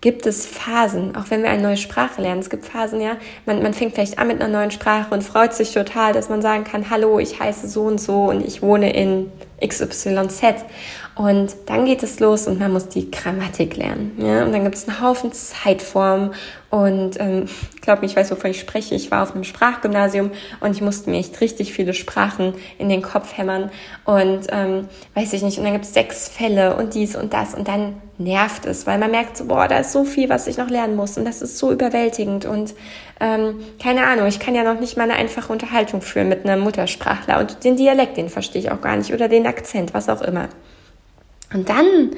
gibt 0.02 0.26
es 0.26 0.48
Phasen, 0.48 1.16
auch 1.16 1.26
wenn 1.30 1.44
wir 1.44 1.52
eine 1.52 1.62
neue 1.62 1.78
Sprache 1.78 2.22
lernen. 2.22 2.40
Es 2.40 2.50
gibt 2.50 2.66
Phasen, 2.66 3.02
ja, 3.02 3.18
man, 3.46 3.62
man 3.62 3.74
fängt 3.74 3.94
vielleicht 3.94 4.18
an 4.18 4.28
mit 4.28 4.42
einer 4.42 4.52
neuen 4.52 4.72
Sprache 4.72 5.14
und 5.14 5.24
freut 5.24 5.54
sich 5.54 5.74
total, 5.74 6.12
dass 6.12 6.28
man 6.28 6.42
sagen 6.42 6.64
kann, 6.64 6.90
hallo, 6.90 7.20
ich 7.20 7.40
heiße 7.40 7.68
so 7.68 7.84
und 7.84 8.02
so 8.02 8.26
und 8.26 8.44
ich 8.46 8.64
wohne 8.64 8.94
in 8.94 9.32
XYZ. 9.66 10.42
Und 11.16 11.54
dann 11.66 11.86
geht 11.86 12.04
es 12.04 12.22
los 12.22 12.48
und 12.48 12.60
man 12.60 12.72
muss 12.72 12.88
die 12.88 13.12
Grammatik 13.12 13.76
lernen. 13.76 14.14
Ja? 14.18 14.46
Und 14.46 14.54
dann 14.54 14.64
gibt 14.64 14.76
es 14.76 14.88
einen 14.88 15.02
Haufen 15.02 15.34
Zeitformen. 15.34 16.34
Und 16.70 17.20
ähm, 17.20 17.50
ich 17.76 17.82
glaube, 17.82 18.06
ich 18.06 18.16
weiß, 18.16 18.32
wovon 18.32 18.52
ich 18.52 18.60
spreche. 18.62 18.96
Ich 18.96 19.12
war 19.12 19.24
auf 19.24 19.34
einem 19.34 19.44
Sprachgymnasium 19.44 20.32
und 20.62 20.72
ich 20.72 20.82
musste 20.82 21.10
mir 21.10 21.18
echt 21.18 21.42
richtig 21.42 21.74
viele 21.74 21.94
Sprachen 21.94 22.54
in 22.78 22.88
den 22.88 23.02
Kopf 23.02 23.38
hämmern. 23.38 23.72
Und 24.06 24.48
ähm, 24.52 24.88
weiß 25.14 25.34
ich 25.34 25.42
nicht. 25.42 25.58
Und 25.58 25.66
dann 25.66 25.74
gibt 25.74 25.84
es 25.84 25.94
sechs 25.94 26.30
Fälle 26.30 26.78
und 26.78 26.94
dies 26.94 27.18
und 27.18 27.34
das. 27.34 27.56
Und 27.56 27.68
dann 27.68 27.96
nervt 28.18 28.66
es, 28.66 28.88
weil 28.88 28.98
man 28.98 29.12
merkt 29.12 29.36
so, 29.36 29.46
boah, 29.46 29.68
da 29.68 29.80
ist 29.80 29.92
so 29.92 30.06
viel, 30.06 30.30
was 30.30 30.48
ich 30.48 30.58
noch 30.58 30.70
lernen 30.70 30.96
muss. 30.96 31.18
Und 31.18 31.26
das 31.26 31.42
ist 31.42 31.58
so 31.58 31.74
überwältigend. 31.74 32.46
Und 32.46 32.74
ähm, 33.20 33.60
keine 33.84 34.06
Ahnung, 34.08 34.28
ich 34.28 34.40
kann 34.40 34.56
ja 34.56 34.64
noch 34.64 34.80
nicht 34.80 34.96
mal 34.96 35.04
eine 35.04 35.16
einfache 35.16 35.52
Unterhaltung 35.52 36.02
führen 36.02 36.30
mit 36.30 36.46
einem 36.46 36.64
Muttersprachler. 36.64 37.40
Und 37.40 37.66
den 37.66 37.76
Dialekt, 37.76 38.16
den 38.16 38.30
verstehe 38.30 38.62
ich 38.62 38.72
auch 38.72 38.80
gar 38.80 38.96
nicht. 38.96 39.14
Oder 39.14 39.28
den 39.28 39.46
Akzent, 39.46 39.94
was 39.94 40.08
auch 40.08 40.22
immer. 40.22 40.48
Und 41.54 41.70
dann 41.70 42.12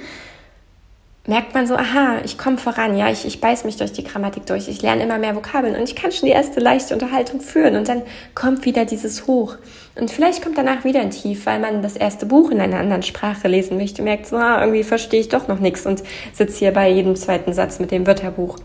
merkt 1.26 1.54
man 1.54 1.66
so, 1.66 1.76
aha, 1.76 2.18
ich 2.26 2.38
komme 2.38 2.58
voran, 2.58 2.98
ja, 2.98 3.10
ich, 3.10 3.26
ich 3.26 3.40
beiß 3.40 3.64
mich 3.64 3.78
durch 3.78 3.94
die 3.94 4.04
Grammatik 4.04 4.46
durch, 4.46 4.68
ich 4.68 4.82
lerne 4.82 5.04
immer 5.04 5.18
mehr 5.18 5.36
Vokabeln 5.36 5.74
und 5.76 5.84
ich 5.84 5.96
kann 5.96 6.12
schon 6.12 6.26
die 6.26 6.34
erste 6.34 6.60
leichte 6.60 6.94
Unterhaltung 6.94 7.40
führen 7.40 7.78
und 7.78 7.88
dann 7.88 8.02
kommt 8.36 8.66
wieder 8.66 8.84
dieses 8.84 9.26
Hoch. 9.26 9.56
Und 9.96 10.12
vielleicht 10.12 10.44
kommt 10.44 10.58
danach 10.58 10.84
wieder 10.84 11.00
ein 11.00 11.12
Tief, 11.12 11.46
weil 11.46 11.60
man 11.60 11.82
das 11.82 11.96
erste 11.96 12.26
Buch 12.26 12.52
in 12.52 12.60
einer 12.60 12.78
anderen 12.78 13.04
Sprache 13.04 13.48
lesen 13.48 13.78
möchte, 13.78 14.02
merkt 14.02 14.28
so, 14.28 14.36
ah, 14.36 14.60
irgendwie 14.60 14.84
verstehe 14.84 15.22
ich 15.22 15.30
doch 15.30 15.48
noch 15.48 15.60
nichts 15.60 15.86
und 15.86 16.04
sitze 16.34 16.60
hier 16.60 16.72
bei 16.72 16.90
jedem 16.90 17.16
zweiten 17.16 17.54
Satz 17.54 17.80
mit 17.80 17.92
dem 17.92 18.06
Wörterbuch. 18.06 18.58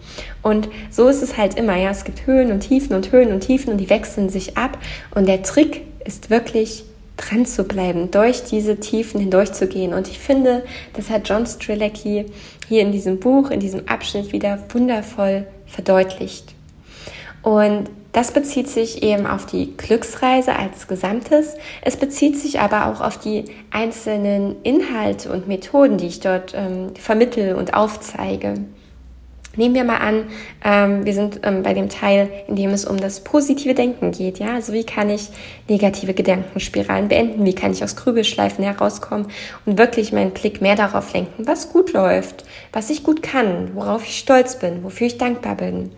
Und 0.42 0.68
so 0.90 1.06
ist 1.06 1.22
es 1.22 1.36
halt 1.36 1.56
immer, 1.56 1.76
ja, 1.76 1.90
es 1.90 2.04
gibt 2.04 2.26
Höhen 2.26 2.50
und 2.50 2.60
Tiefen 2.60 2.96
und 2.96 3.12
Höhen 3.12 3.30
und 3.30 3.40
Tiefen 3.40 3.70
und 3.70 3.78
die 3.78 3.90
wechseln 3.90 4.30
sich 4.30 4.56
ab 4.56 4.78
und 5.14 5.28
der 5.28 5.42
Trick 5.44 5.82
ist 6.04 6.30
wirklich 6.30 6.84
dran 7.18 7.44
zu 7.44 7.64
bleiben, 7.64 8.10
durch 8.10 8.44
diese 8.44 8.80
Tiefen 8.80 9.20
hindurchzugehen. 9.20 9.92
Und 9.92 10.08
ich 10.08 10.18
finde, 10.18 10.64
das 10.94 11.10
hat 11.10 11.28
John 11.28 11.46
Strelacki 11.46 12.26
hier 12.66 12.82
in 12.82 12.92
diesem 12.92 13.20
Buch, 13.20 13.50
in 13.50 13.60
diesem 13.60 13.86
Abschnitt 13.88 14.32
wieder 14.32 14.58
wundervoll 14.72 15.46
verdeutlicht. 15.66 16.54
Und 17.42 17.90
das 18.12 18.32
bezieht 18.32 18.68
sich 18.68 19.02
eben 19.02 19.26
auf 19.26 19.46
die 19.46 19.76
Glücksreise 19.76 20.56
als 20.56 20.88
Gesamtes. 20.88 21.54
Es 21.82 21.96
bezieht 21.96 22.38
sich 22.38 22.58
aber 22.58 22.86
auch 22.86 23.00
auf 23.00 23.18
die 23.18 23.44
einzelnen 23.70 24.56
Inhalte 24.62 25.30
und 25.30 25.46
Methoden, 25.46 25.98
die 25.98 26.06
ich 26.06 26.20
dort 26.20 26.54
ähm, 26.54 26.94
vermittel 26.96 27.54
und 27.54 27.74
aufzeige. 27.74 28.54
Nehmen 29.56 29.74
wir 29.74 29.84
mal 29.84 29.96
an, 29.96 30.24
ähm, 30.64 31.04
wir 31.04 31.14
sind 31.14 31.40
ähm, 31.42 31.62
bei 31.62 31.74
dem 31.74 31.88
Teil, 31.88 32.30
in 32.46 32.54
dem 32.54 32.70
es 32.70 32.84
um 32.84 32.96
das 32.96 33.24
positive 33.24 33.74
Denken 33.74 34.12
geht. 34.12 34.38
Ja, 34.38 34.54
also 34.54 34.72
wie 34.72 34.84
kann 34.84 35.10
ich 35.10 35.30
negative 35.68 36.14
Gedankenspiralen 36.14 37.08
beenden? 37.08 37.44
Wie 37.44 37.54
kann 37.54 37.72
ich 37.72 37.82
aus 37.82 37.96
Grübelschleifen 37.96 38.64
herauskommen 38.64 39.26
und 39.66 39.78
wirklich 39.78 40.12
meinen 40.12 40.30
Blick 40.30 40.60
mehr 40.60 40.76
darauf 40.76 41.12
lenken, 41.12 41.46
was 41.46 41.72
gut 41.72 41.92
läuft, 41.92 42.44
was 42.72 42.90
ich 42.90 43.02
gut 43.02 43.22
kann, 43.22 43.74
worauf 43.74 44.04
ich 44.04 44.18
stolz 44.18 44.58
bin, 44.58 44.84
wofür 44.84 45.08
ich 45.08 45.18
dankbar 45.18 45.56
bin. 45.56 45.90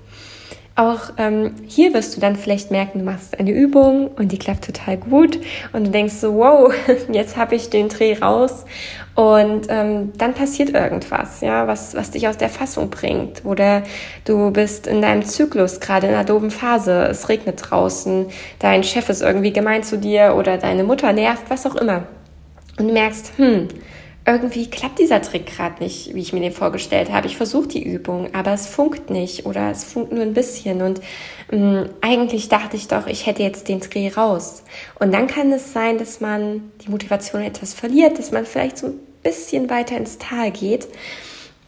Auch 0.80 1.10
ähm, 1.18 1.56
hier 1.66 1.92
wirst 1.92 2.16
du 2.16 2.22
dann 2.22 2.36
vielleicht 2.36 2.70
merken, 2.70 3.00
du 3.00 3.04
machst 3.04 3.38
eine 3.38 3.50
Übung 3.50 4.08
und 4.16 4.32
die 4.32 4.38
klappt 4.38 4.64
total 4.64 4.96
gut 4.96 5.38
und 5.74 5.86
du 5.86 5.90
denkst 5.90 6.14
so, 6.14 6.36
wow, 6.36 6.72
jetzt 7.12 7.36
habe 7.36 7.54
ich 7.54 7.68
den 7.68 7.90
Dreh 7.90 8.16
raus 8.18 8.64
und 9.14 9.66
ähm, 9.68 10.14
dann 10.16 10.32
passiert 10.32 10.70
irgendwas, 10.70 11.42
ja, 11.42 11.66
was, 11.66 11.94
was 11.94 12.12
dich 12.12 12.28
aus 12.28 12.38
der 12.38 12.48
Fassung 12.48 12.88
bringt 12.88 13.44
oder 13.44 13.82
du 14.24 14.52
bist 14.52 14.86
in 14.86 15.02
deinem 15.02 15.22
Zyklus 15.22 15.80
gerade 15.80 16.06
in 16.06 16.14
einer 16.14 16.24
doofen 16.24 16.50
Phase, 16.50 17.02
es 17.10 17.28
regnet 17.28 17.60
draußen, 17.62 18.28
dein 18.58 18.82
Chef 18.82 19.10
ist 19.10 19.20
irgendwie 19.20 19.52
gemein 19.52 19.82
zu 19.82 19.98
dir 19.98 20.34
oder 20.34 20.56
deine 20.56 20.82
Mutter 20.82 21.12
nervt, 21.12 21.42
was 21.50 21.66
auch 21.66 21.74
immer. 21.74 22.04
Und 22.78 22.88
du 22.88 22.94
merkst, 22.94 23.32
hm, 23.36 23.68
irgendwie 24.26 24.68
klappt 24.68 24.98
dieser 24.98 25.22
Trick 25.22 25.46
gerade 25.46 25.82
nicht, 25.82 26.14
wie 26.14 26.20
ich 26.20 26.32
mir 26.32 26.40
den 26.40 26.52
vorgestellt 26.52 27.10
habe. 27.10 27.26
Ich 27.26 27.36
versuche 27.36 27.68
die 27.68 27.82
Übung, 27.82 28.34
aber 28.34 28.52
es 28.52 28.66
funkt 28.66 29.10
nicht 29.10 29.46
oder 29.46 29.70
es 29.70 29.84
funkt 29.84 30.12
nur 30.12 30.22
ein 30.22 30.34
bisschen. 30.34 30.82
Und 30.82 31.00
ähm, 31.50 31.88
eigentlich 32.00 32.48
dachte 32.48 32.76
ich 32.76 32.86
doch, 32.86 33.06
ich 33.06 33.26
hätte 33.26 33.42
jetzt 33.42 33.68
den 33.68 33.80
Dreh 33.80 34.08
raus. 34.08 34.62
Und 34.98 35.12
dann 35.12 35.26
kann 35.26 35.50
es 35.52 35.72
sein, 35.72 35.98
dass 35.98 36.20
man 36.20 36.70
die 36.84 36.90
Motivation 36.90 37.42
etwas 37.42 37.72
verliert, 37.72 38.18
dass 38.18 38.30
man 38.30 38.44
vielleicht 38.44 38.78
so 38.78 38.88
ein 38.88 39.00
bisschen 39.22 39.70
weiter 39.70 39.96
ins 39.96 40.18
Tal 40.18 40.50
geht. 40.50 40.86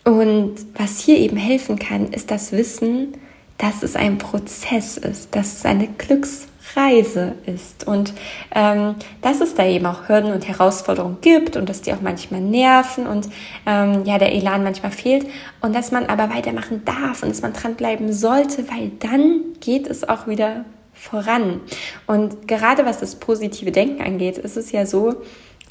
Und 0.05 0.55
was 0.75 1.01
hier 1.01 1.19
eben 1.19 1.37
helfen 1.37 1.79
kann, 1.79 2.13
ist 2.13 2.31
das 2.31 2.53
Wissen, 2.53 3.15
dass 3.57 3.83
es 3.83 3.97
ein 3.97 4.19
Prozess 4.19 4.97
ist, 4.97 5.35
dass 5.35 5.55
es 5.55 5.65
eine 5.65 5.87
Glücks 5.87 6.49
Reise 6.77 7.35
ist 7.47 7.87
und 7.87 8.13
ähm, 8.55 8.95
dass 9.21 9.41
es 9.41 9.55
da 9.55 9.67
eben 9.67 9.87
auch 9.87 10.09
Hürden 10.09 10.33
und 10.33 10.47
Herausforderungen 10.47 11.19
gibt 11.21 11.57
und 11.57 11.69
dass 11.69 11.83
die 11.83 11.93
auch 11.93 12.01
manchmal 12.01 12.41
nerven 12.41 13.07
und 13.07 13.29
ähm, 13.67 14.05
ja 14.05 14.19
der 14.19 14.33
Elan 14.33 14.65
manchmal 14.65 14.93
fehlt 14.93 15.27
und 15.61 15.75
dass 15.75 15.93
man 15.93 16.07
aber 16.07 16.35
weitermachen 16.35 16.85
darf 16.85 17.23
und 17.23 17.31
dass 17.31 17.43
man 17.43 17.53
dranbleiben 17.53 18.13
sollte, 18.13 18.69
weil 18.71 18.91
dann 18.99 19.41
geht 19.61 19.87
es 19.87 20.09
auch 20.09 20.27
wieder 20.27 20.65
voran. 20.93 21.61
Und 22.07 22.47
gerade 22.47 22.85
was 22.87 23.01
das 23.01 23.17
positive 23.17 23.73
Denken 23.73 24.03
angeht, 24.03 24.39
ist 24.39 24.57
es 24.57 24.73
ja 24.73 24.87
so, 24.87 25.17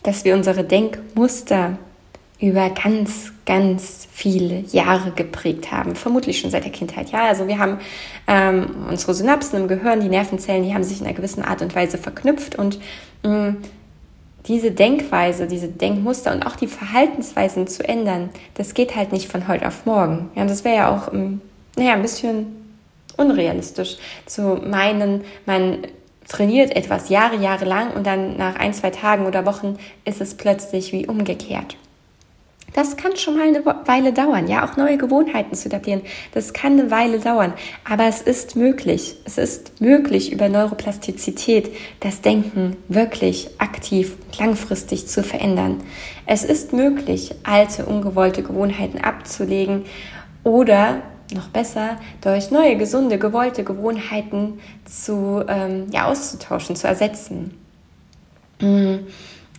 dass 0.03 0.25
wir 0.25 0.33
unsere 0.33 0.63
Denkmuster 0.63 1.77
über 2.41 2.71
ganz, 2.71 3.31
ganz 3.45 4.07
viele 4.11 4.61
Jahre 4.71 5.11
geprägt 5.11 5.71
haben, 5.71 5.95
vermutlich 5.95 6.39
schon 6.39 6.49
seit 6.49 6.63
der 6.63 6.71
Kindheit. 6.71 7.11
Ja, 7.11 7.25
also 7.25 7.47
wir 7.47 7.59
haben 7.59 7.77
ähm, 8.27 8.87
unsere 8.89 9.13
Synapsen 9.13 9.59
im 9.59 9.67
Gehirn, 9.67 10.01
die 10.01 10.09
Nervenzellen, 10.09 10.63
die 10.63 10.73
haben 10.73 10.83
sich 10.83 10.99
in 10.99 11.05
einer 11.05 11.15
gewissen 11.15 11.43
Art 11.43 11.61
und 11.61 11.75
Weise 11.75 11.99
verknüpft 11.99 12.55
und 12.55 12.79
mh, 13.23 13.51
mm, 13.51 13.57
diese 14.47 14.71
Denkweise, 14.71 15.45
diese 15.45 15.67
Denkmuster 15.67 16.33
und 16.33 16.47
auch 16.47 16.55
die 16.55 16.65
Verhaltensweisen 16.65 17.67
zu 17.67 17.87
ändern, 17.87 18.29
das 18.55 18.73
geht 18.73 18.95
halt 18.95 19.11
nicht 19.11 19.31
von 19.31 19.47
heute 19.47 19.67
auf 19.67 19.85
morgen. 19.85 20.31
Ja, 20.33 20.45
das 20.45 20.63
wäre 20.63 20.75
ja 20.75 20.95
auch, 20.95 21.13
ähm, 21.13 21.41
naja, 21.77 21.93
ein 21.93 22.01
bisschen 22.01 22.47
unrealistisch 23.17 23.97
zu 24.25 24.59
meinen, 24.65 25.21
man 25.45 25.85
trainiert 26.27 26.75
etwas 26.75 27.09
Jahre, 27.09 27.35
Jahre 27.35 27.65
lang 27.65 27.93
und 27.93 28.07
dann 28.07 28.37
nach 28.37 28.55
ein, 28.55 28.73
zwei 28.73 28.89
Tagen 28.89 29.27
oder 29.27 29.45
Wochen 29.45 29.77
ist 30.05 30.21
es 30.21 30.33
plötzlich 30.33 30.91
wie 30.91 31.05
umgekehrt. 31.05 31.75
Das 32.73 32.95
kann 32.95 33.15
schon 33.17 33.37
mal 33.37 33.47
eine 33.47 33.65
Weile 33.65 34.13
dauern, 34.13 34.47
ja, 34.47 34.65
auch 34.65 34.77
neue 34.77 34.97
Gewohnheiten 34.97 35.55
zu 35.55 35.67
etablieren. 35.67 36.01
Das 36.33 36.53
kann 36.53 36.79
eine 36.79 36.89
Weile 36.91 37.19
dauern, 37.19 37.53
aber 37.89 38.05
es 38.05 38.21
ist 38.21 38.55
möglich. 38.55 39.15
Es 39.25 39.37
ist 39.37 39.81
möglich, 39.81 40.31
über 40.31 40.47
Neuroplastizität 40.47 41.71
das 41.99 42.21
Denken 42.21 42.77
wirklich 42.87 43.49
aktiv 43.57 44.15
und 44.25 44.39
langfristig 44.39 45.07
zu 45.07 45.23
verändern. 45.23 45.81
Es 46.25 46.43
ist 46.43 46.71
möglich, 46.71 47.35
alte, 47.43 47.85
ungewollte 47.85 48.41
Gewohnheiten 48.41 48.99
abzulegen 48.99 49.83
oder 50.43 51.01
noch 51.33 51.49
besser, 51.49 51.97
durch 52.21 52.51
neue, 52.51 52.77
gesunde, 52.77 53.17
gewollte 53.17 53.63
Gewohnheiten 53.63 54.59
zu, 54.85 55.43
ähm, 55.47 55.87
ja, 55.91 56.07
auszutauschen, 56.07 56.75
zu 56.75 56.87
ersetzen. 56.87 57.57
Mm. 58.59 58.95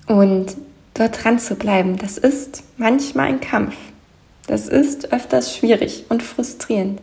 Und 0.07 0.57
dort 0.95 1.25
dran 1.25 1.39
zu 1.39 1.55
bleiben, 1.55 1.97
das 1.97 2.19
ist 2.19 2.63
manchmal 2.77 3.29
ein 3.29 3.41
Kampf. 3.41 3.75
Das 4.47 4.69
ist 4.69 5.13
öfters 5.13 5.57
schwierig 5.57 6.05
und 6.09 6.23
frustrierend. 6.23 7.01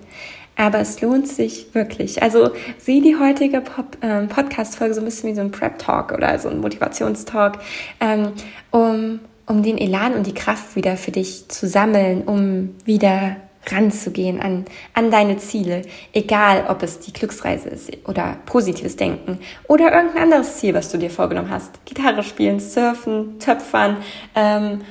Aber 0.55 0.79
es 0.79 0.99
lohnt 0.99 1.27
sich 1.27 1.73
wirklich. 1.73 2.21
Also 2.21 2.51
sieh 2.77 2.99
die 2.99 3.15
heutige 3.15 3.63
äh, 4.01 4.27
Podcast-Folge 4.27 4.93
so 4.93 4.99
ein 4.99 5.05
bisschen 5.05 5.29
wie 5.29 5.35
so 5.35 5.41
ein 5.41 5.51
Prep-Talk 5.51 6.11
oder 6.11 6.37
so 6.37 6.49
ein 6.49 6.59
Motivationstalk, 6.59 7.59
ähm, 8.01 8.33
um, 8.71 9.19
um 9.45 9.63
den 9.63 9.77
Elan 9.77 10.15
und 10.15 10.27
die 10.27 10.33
Kraft 10.33 10.75
wieder 10.75 10.97
für 10.97 11.11
dich 11.11 11.47
zu 11.47 11.65
sammeln, 11.65 12.23
um 12.23 12.75
wieder 12.83 13.37
ranzugehen 13.67 14.41
an, 14.41 14.65
an 14.93 15.11
deine 15.11 15.37
Ziele, 15.37 15.83
egal 16.13 16.65
ob 16.69 16.83
es 16.83 16.99
die 16.99 17.13
Glücksreise 17.13 17.69
ist 17.69 17.91
oder 18.07 18.37
positives 18.45 18.95
Denken 18.95 19.39
oder 19.67 19.93
irgendein 19.93 20.23
anderes 20.23 20.57
Ziel, 20.57 20.73
was 20.73 20.91
du 20.91 20.97
dir 20.97 21.09
vorgenommen 21.09 21.49
hast. 21.49 21.85
Gitarre 21.85 22.23
spielen, 22.23 22.59
surfen, 22.59 23.39
töpfern 23.39 23.97
ähm, 24.35 24.81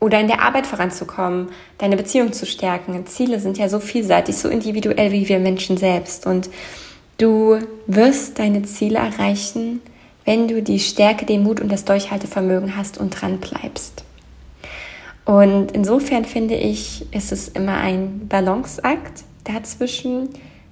oder 0.00 0.20
in 0.20 0.28
der 0.28 0.42
Arbeit 0.42 0.66
voranzukommen, 0.66 1.48
deine 1.78 1.96
Beziehung 1.96 2.32
zu 2.32 2.46
stärken. 2.46 3.06
Ziele 3.06 3.40
sind 3.40 3.58
ja 3.58 3.68
so 3.68 3.80
vielseitig, 3.80 4.36
so 4.36 4.48
individuell 4.48 5.12
wie 5.12 5.28
wir 5.28 5.40
Menschen 5.40 5.76
selbst 5.76 6.26
und 6.26 6.48
du 7.18 7.58
wirst 7.86 8.38
deine 8.38 8.62
Ziele 8.62 8.98
erreichen, 8.98 9.80
wenn 10.24 10.46
du 10.46 10.62
die 10.62 10.78
Stärke, 10.78 11.26
den 11.26 11.42
Mut 11.42 11.60
und 11.60 11.72
das 11.72 11.84
Durchhaltevermögen 11.84 12.76
hast 12.76 12.98
und 12.98 13.10
dran 13.10 13.38
bleibst. 13.38 14.04
Und 15.28 15.72
insofern 15.72 16.24
finde 16.24 16.54
ich, 16.54 17.04
ist 17.12 17.32
es 17.32 17.48
immer 17.48 17.76
ein 17.76 18.28
Balanceakt 18.28 19.24
dazwischen, 19.44 20.30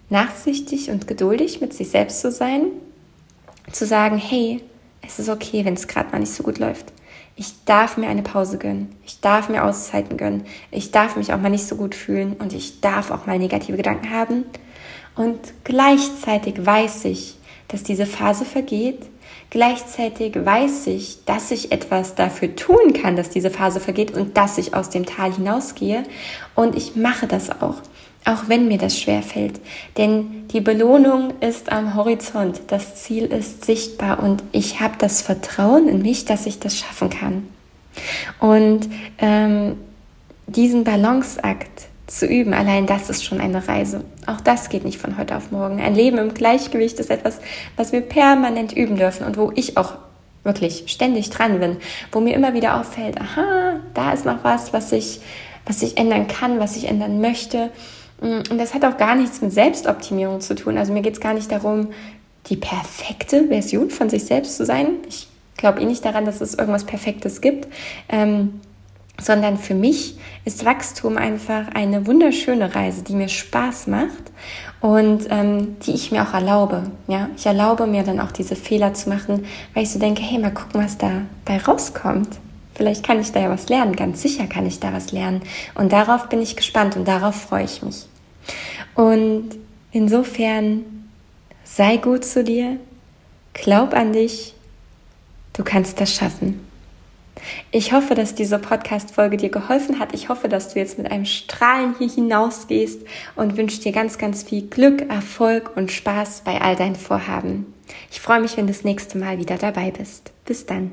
nachsichtig 0.09 0.89
und 0.89 1.07
geduldig 1.07 1.61
mit 1.61 1.75
sich 1.75 1.91
selbst 1.91 2.23
zu 2.23 2.33
sein, 2.33 2.69
zu 3.71 3.85
sagen, 3.85 4.17
hey, 4.17 4.63
es 5.07 5.19
ist 5.19 5.29
okay, 5.29 5.67
wenn 5.67 5.75
es 5.75 5.89
gerade 5.89 6.11
mal 6.11 6.21
nicht 6.21 6.33
so 6.33 6.43
gut 6.43 6.59
läuft. 6.59 6.87
Ich 7.37 7.67
darf 7.67 7.99
mir 7.99 8.09
eine 8.09 8.23
Pause 8.23 8.57
gönnen. 8.57 8.97
Ich 9.05 9.21
darf 9.21 9.51
mir 9.51 9.63
Auszeiten 9.63 10.17
gönnen. 10.17 10.47
Ich 10.71 10.91
darf 10.91 11.17
mich 11.17 11.35
auch 11.35 11.39
mal 11.39 11.51
nicht 11.51 11.67
so 11.69 11.77
gut 11.77 11.95
fühlen 11.95 12.33
und 12.39 12.55
ich 12.55 12.81
darf 12.81 13.11
auch 13.11 13.27
mal 13.27 13.39
negative 13.39 13.77
Gedanken 13.77 14.09
haben. 14.09 14.47
Und 15.17 15.39
gleichzeitig 15.65 16.65
weiß 16.65 17.05
ich, 17.05 17.37
dass 17.69 17.83
diese 17.83 18.07
Phase 18.07 18.47
vergeht 18.47 19.01
Gleichzeitig 19.51 20.35
weiß 20.45 20.89
ich, 20.89 21.25
dass 21.25 21.51
ich 21.51 21.71
etwas 21.71 22.15
dafür 22.15 22.57
tun 22.57 22.93
kann, 22.93 23.17
dass 23.17 23.31
diese 23.31 23.51
Phase 23.51 23.79
vergeht 23.79 24.13
und 24.13 24.37
dass 24.37 24.59
ich 24.59 24.75
aus 24.75 24.91
dem 24.91 25.07
Tal 25.07 25.33
hinausgehe. 25.33 26.03
Und 26.55 26.77
ich 26.77 26.97
mache 26.97 27.27
das 27.27 27.51
auch, 27.63 27.77
auch 28.25 28.49
wenn 28.49 28.67
mir 28.67 28.79
das 28.79 28.99
schwer 28.99 29.23
fällt. 29.23 29.61
Denn 29.97 30.49
die 30.49 30.61
Belohnung 30.61 31.35
ist 31.41 31.71
am 31.71 31.95
Horizont, 31.95 32.63
das 32.69 32.97
Ziel 32.97 33.27
ist 33.27 33.65
sichtbar 33.65 34.23
und 34.23 34.43
ich 34.51 34.81
habe 34.81 34.95
das 34.99 35.23
Vertrauen 35.23 35.89
in 35.89 36.03
mich, 36.03 36.25
dass 36.25 36.47
ich 36.47 36.59
das 36.59 36.79
schaffen 36.79 37.11
kann. 37.11 37.47
Und 38.41 38.89
ähm, 39.19 39.77
diesen 40.49 40.85
Balanceakt 40.85 41.89
zu 42.07 42.27
üben. 42.27 42.55
Allein 42.55 42.87
das 42.87 43.11
ist 43.11 43.25
schon 43.25 43.41
eine 43.41 43.67
Reise. 43.67 44.05
Auch 44.27 44.41
das 44.41 44.69
geht 44.69 44.85
nicht 44.85 45.01
von 45.01 45.19
heute 45.19 45.37
auf 45.37 45.51
morgen. 45.51 45.81
Ein 45.81 45.95
Leben 45.95 46.19
im 46.19 46.35
Gleichgewicht 46.35 46.99
ist 47.01 47.11
etwas, 47.11 47.41
was 47.77 47.93
wir 47.93 48.01
permanent 48.01 48.73
üben 48.73 48.97
dürfen 48.97 49.27
und 49.27 49.37
wo 49.37 49.53
ich 49.55 49.77
auch 49.77 49.95
wirklich 50.45 50.85
ständig 50.87 51.31
dran 51.31 51.59
bin, 51.59 51.77
wo 52.13 52.21
mir 52.21 52.35
immer 52.35 52.55
wieder 52.55 52.81
auffällt, 52.81 53.21
aha, 53.21 53.81
da 53.95 54.13
ist 54.13 54.25
noch 54.25 54.45
was, 54.45 54.73
was 54.73 54.93
ich, 54.93 55.21
was 55.67 55.83
ich 55.83 55.99
ändern 55.99 56.29
kann, 56.29 56.61
was 56.61 56.77
ich 56.77 56.87
ändern 56.87 57.21
möchte. 57.21 57.71
Und 58.21 58.57
das 58.57 58.73
hat 58.73 58.85
auch 58.85 58.97
gar 58.97 59.17
nichts 59.17 59.43
mit 59.43 59.53
Selbstoptimierung 59.53 60.41
zu 60.41 60.55
tun. 60.55 60.79
Also 60.79 60.93
mir 60.93 61.03
geht 61.03 61.15
es 61.15 61.21
gar 61.21 61.35
nicht 61.35 61.51
darum, 61.51 61.89
die 62.47 62.57
perfekte 62.57 63.49
Version 63.49 63.91
von 63.91 64.09
sich 64.09 64.25
selbst 64.25 64.57
zu 64.57 64.65
sein. 64.65 64.87
Ich 65.09 65.27
glaube 65.57 65.81
eh 65.81 65.85
nicht 65.85 66.05
daran, 66.05 66.25
dass 66.25 66.41
es 66.41 66.55
irgendwas 66.55 66.85
Perfektes 66.85 67.41
gibt. 67.41 67.67
Ähm, 68.09 68.61
sondern 69.21 69.59
für 69.59 69.75
mich 69.75 70.17
ist 70.45 70.65
Wachstum 70.65 71.17
einfach 71.17 71.69
eine 71.75 72.07
wunderschöne 72.07 72.75
Reise, 72.75 73.03
die 73.03 73.15
mir 73.15 73.29
Spaß 73.29 73.87
macht 73.87 74.33
und 74.81 75.27
ähm, 75.31 75.79
die 75.81 75.93
ich 75.93 76.13
mir 76.13 76.23
auch 76.23 76.35
erlaube. 76.35 76.91
Ja, 77.09 77.31
ich 77.37 77.47
erlaube 77.47 77.87
mir 77.87 78.03
dann 78.03 78.21
auch 78.21 78.31
diese 78.31 78.57
Fehler 78.57 78.95
zu 78.95 79.09
machen, 79.09 79.47
weil 79.75 79.83
ich 79.85 79.91
so 79.91 79.99
denke, 79.99 80.23
hey, 80.23 80.39
mal 80.39 80.53
gucken, 80.53 80.83
was 80.83 80.99
dabei 80.99 81.63
rauskommt. 81.63 82.29
Vielleicht 82.75 83.07
kann 83.07 83.21
ich 83.21 83.33
da 83.33 83.41
ja 83.41 83.51
was 83.51 83.71
lernen, 83.71 83.97
ganz 83.97 84.21
sicher 84.21 84.47
kann 84.47 84.67
ich 84.67 84.81
da 84.81 84.93
was 84.93 85.11
lernen. 85.11 85.41
Und 85.75 85.93
darauf 85.93 86.29
bin 86.29 86.43
ich 86.43 86.57
gespannt 86.57 86.95
und 86.95 87.09
darauf 87.09 87.35
freue 87.35 87.65
ich 87.65 87.83
mich. 87.83 88.07
Und 88.95 89.51
insofern 89.93 90.85
sei 91.65 91.97
gut 91.97 92.25
zu 92.25 92.45
dir, 92.45 92.77
glaub 93.55 93.95
an 93.95 94.13
dich, 94.13 94.55
du 95.55 95.65
kannst 95.65 96.01
das 96.01 96.15
schaffen. 96.15 96.66
Ich 97.71 97.93
hoffe, 97.93 98.15
dass 98.15 98.35
diese 98.35 98.59
Podcast-Folge 98.59 99.37
dir 99.37 99.51
geholfen 99.51 99.99
hat. 99.99 100.15
Ich 100.15 100.29
hoffe, 100.29 100.49
dass 100.49 100.73
du 100.73 100.79
jetzt 100.79 100.99
mit 100.99 101.11
einem 101.11 101.25
Strahlen 101.25 101.95
hier 101.99 102.09
hinausgehst 102.09 103.03
und 103.35 103.57
wünsche 103.57 103.81
dir 103.81 103.93
ganz, 103.93 104.19
ganz 104.19 104.43
viel 104.43 104.63
Glück, 104.63 105.09
Erfolg 105.11 105.77
und 105.77 105.93
Spaß 105.93 106.43
bei 106.45 106.61
all 106.61 106.77
deinen 106.77 106.97
Vorhaben. 106.97 107.73
Ich 108.11 108.21
freue 108.21 108.41
mich, 108.41 108.57
wenn 108.57 108.67
du 108.67 108.73
das 108.73 108.85
nächste 108.85 109.19
Mal 109.19 109.39
wieder 109.39 109.59
dabei 109.59 109.91
bist. 109.91 110.33
Bis 110.45 110.67
dann. 110.67 110.93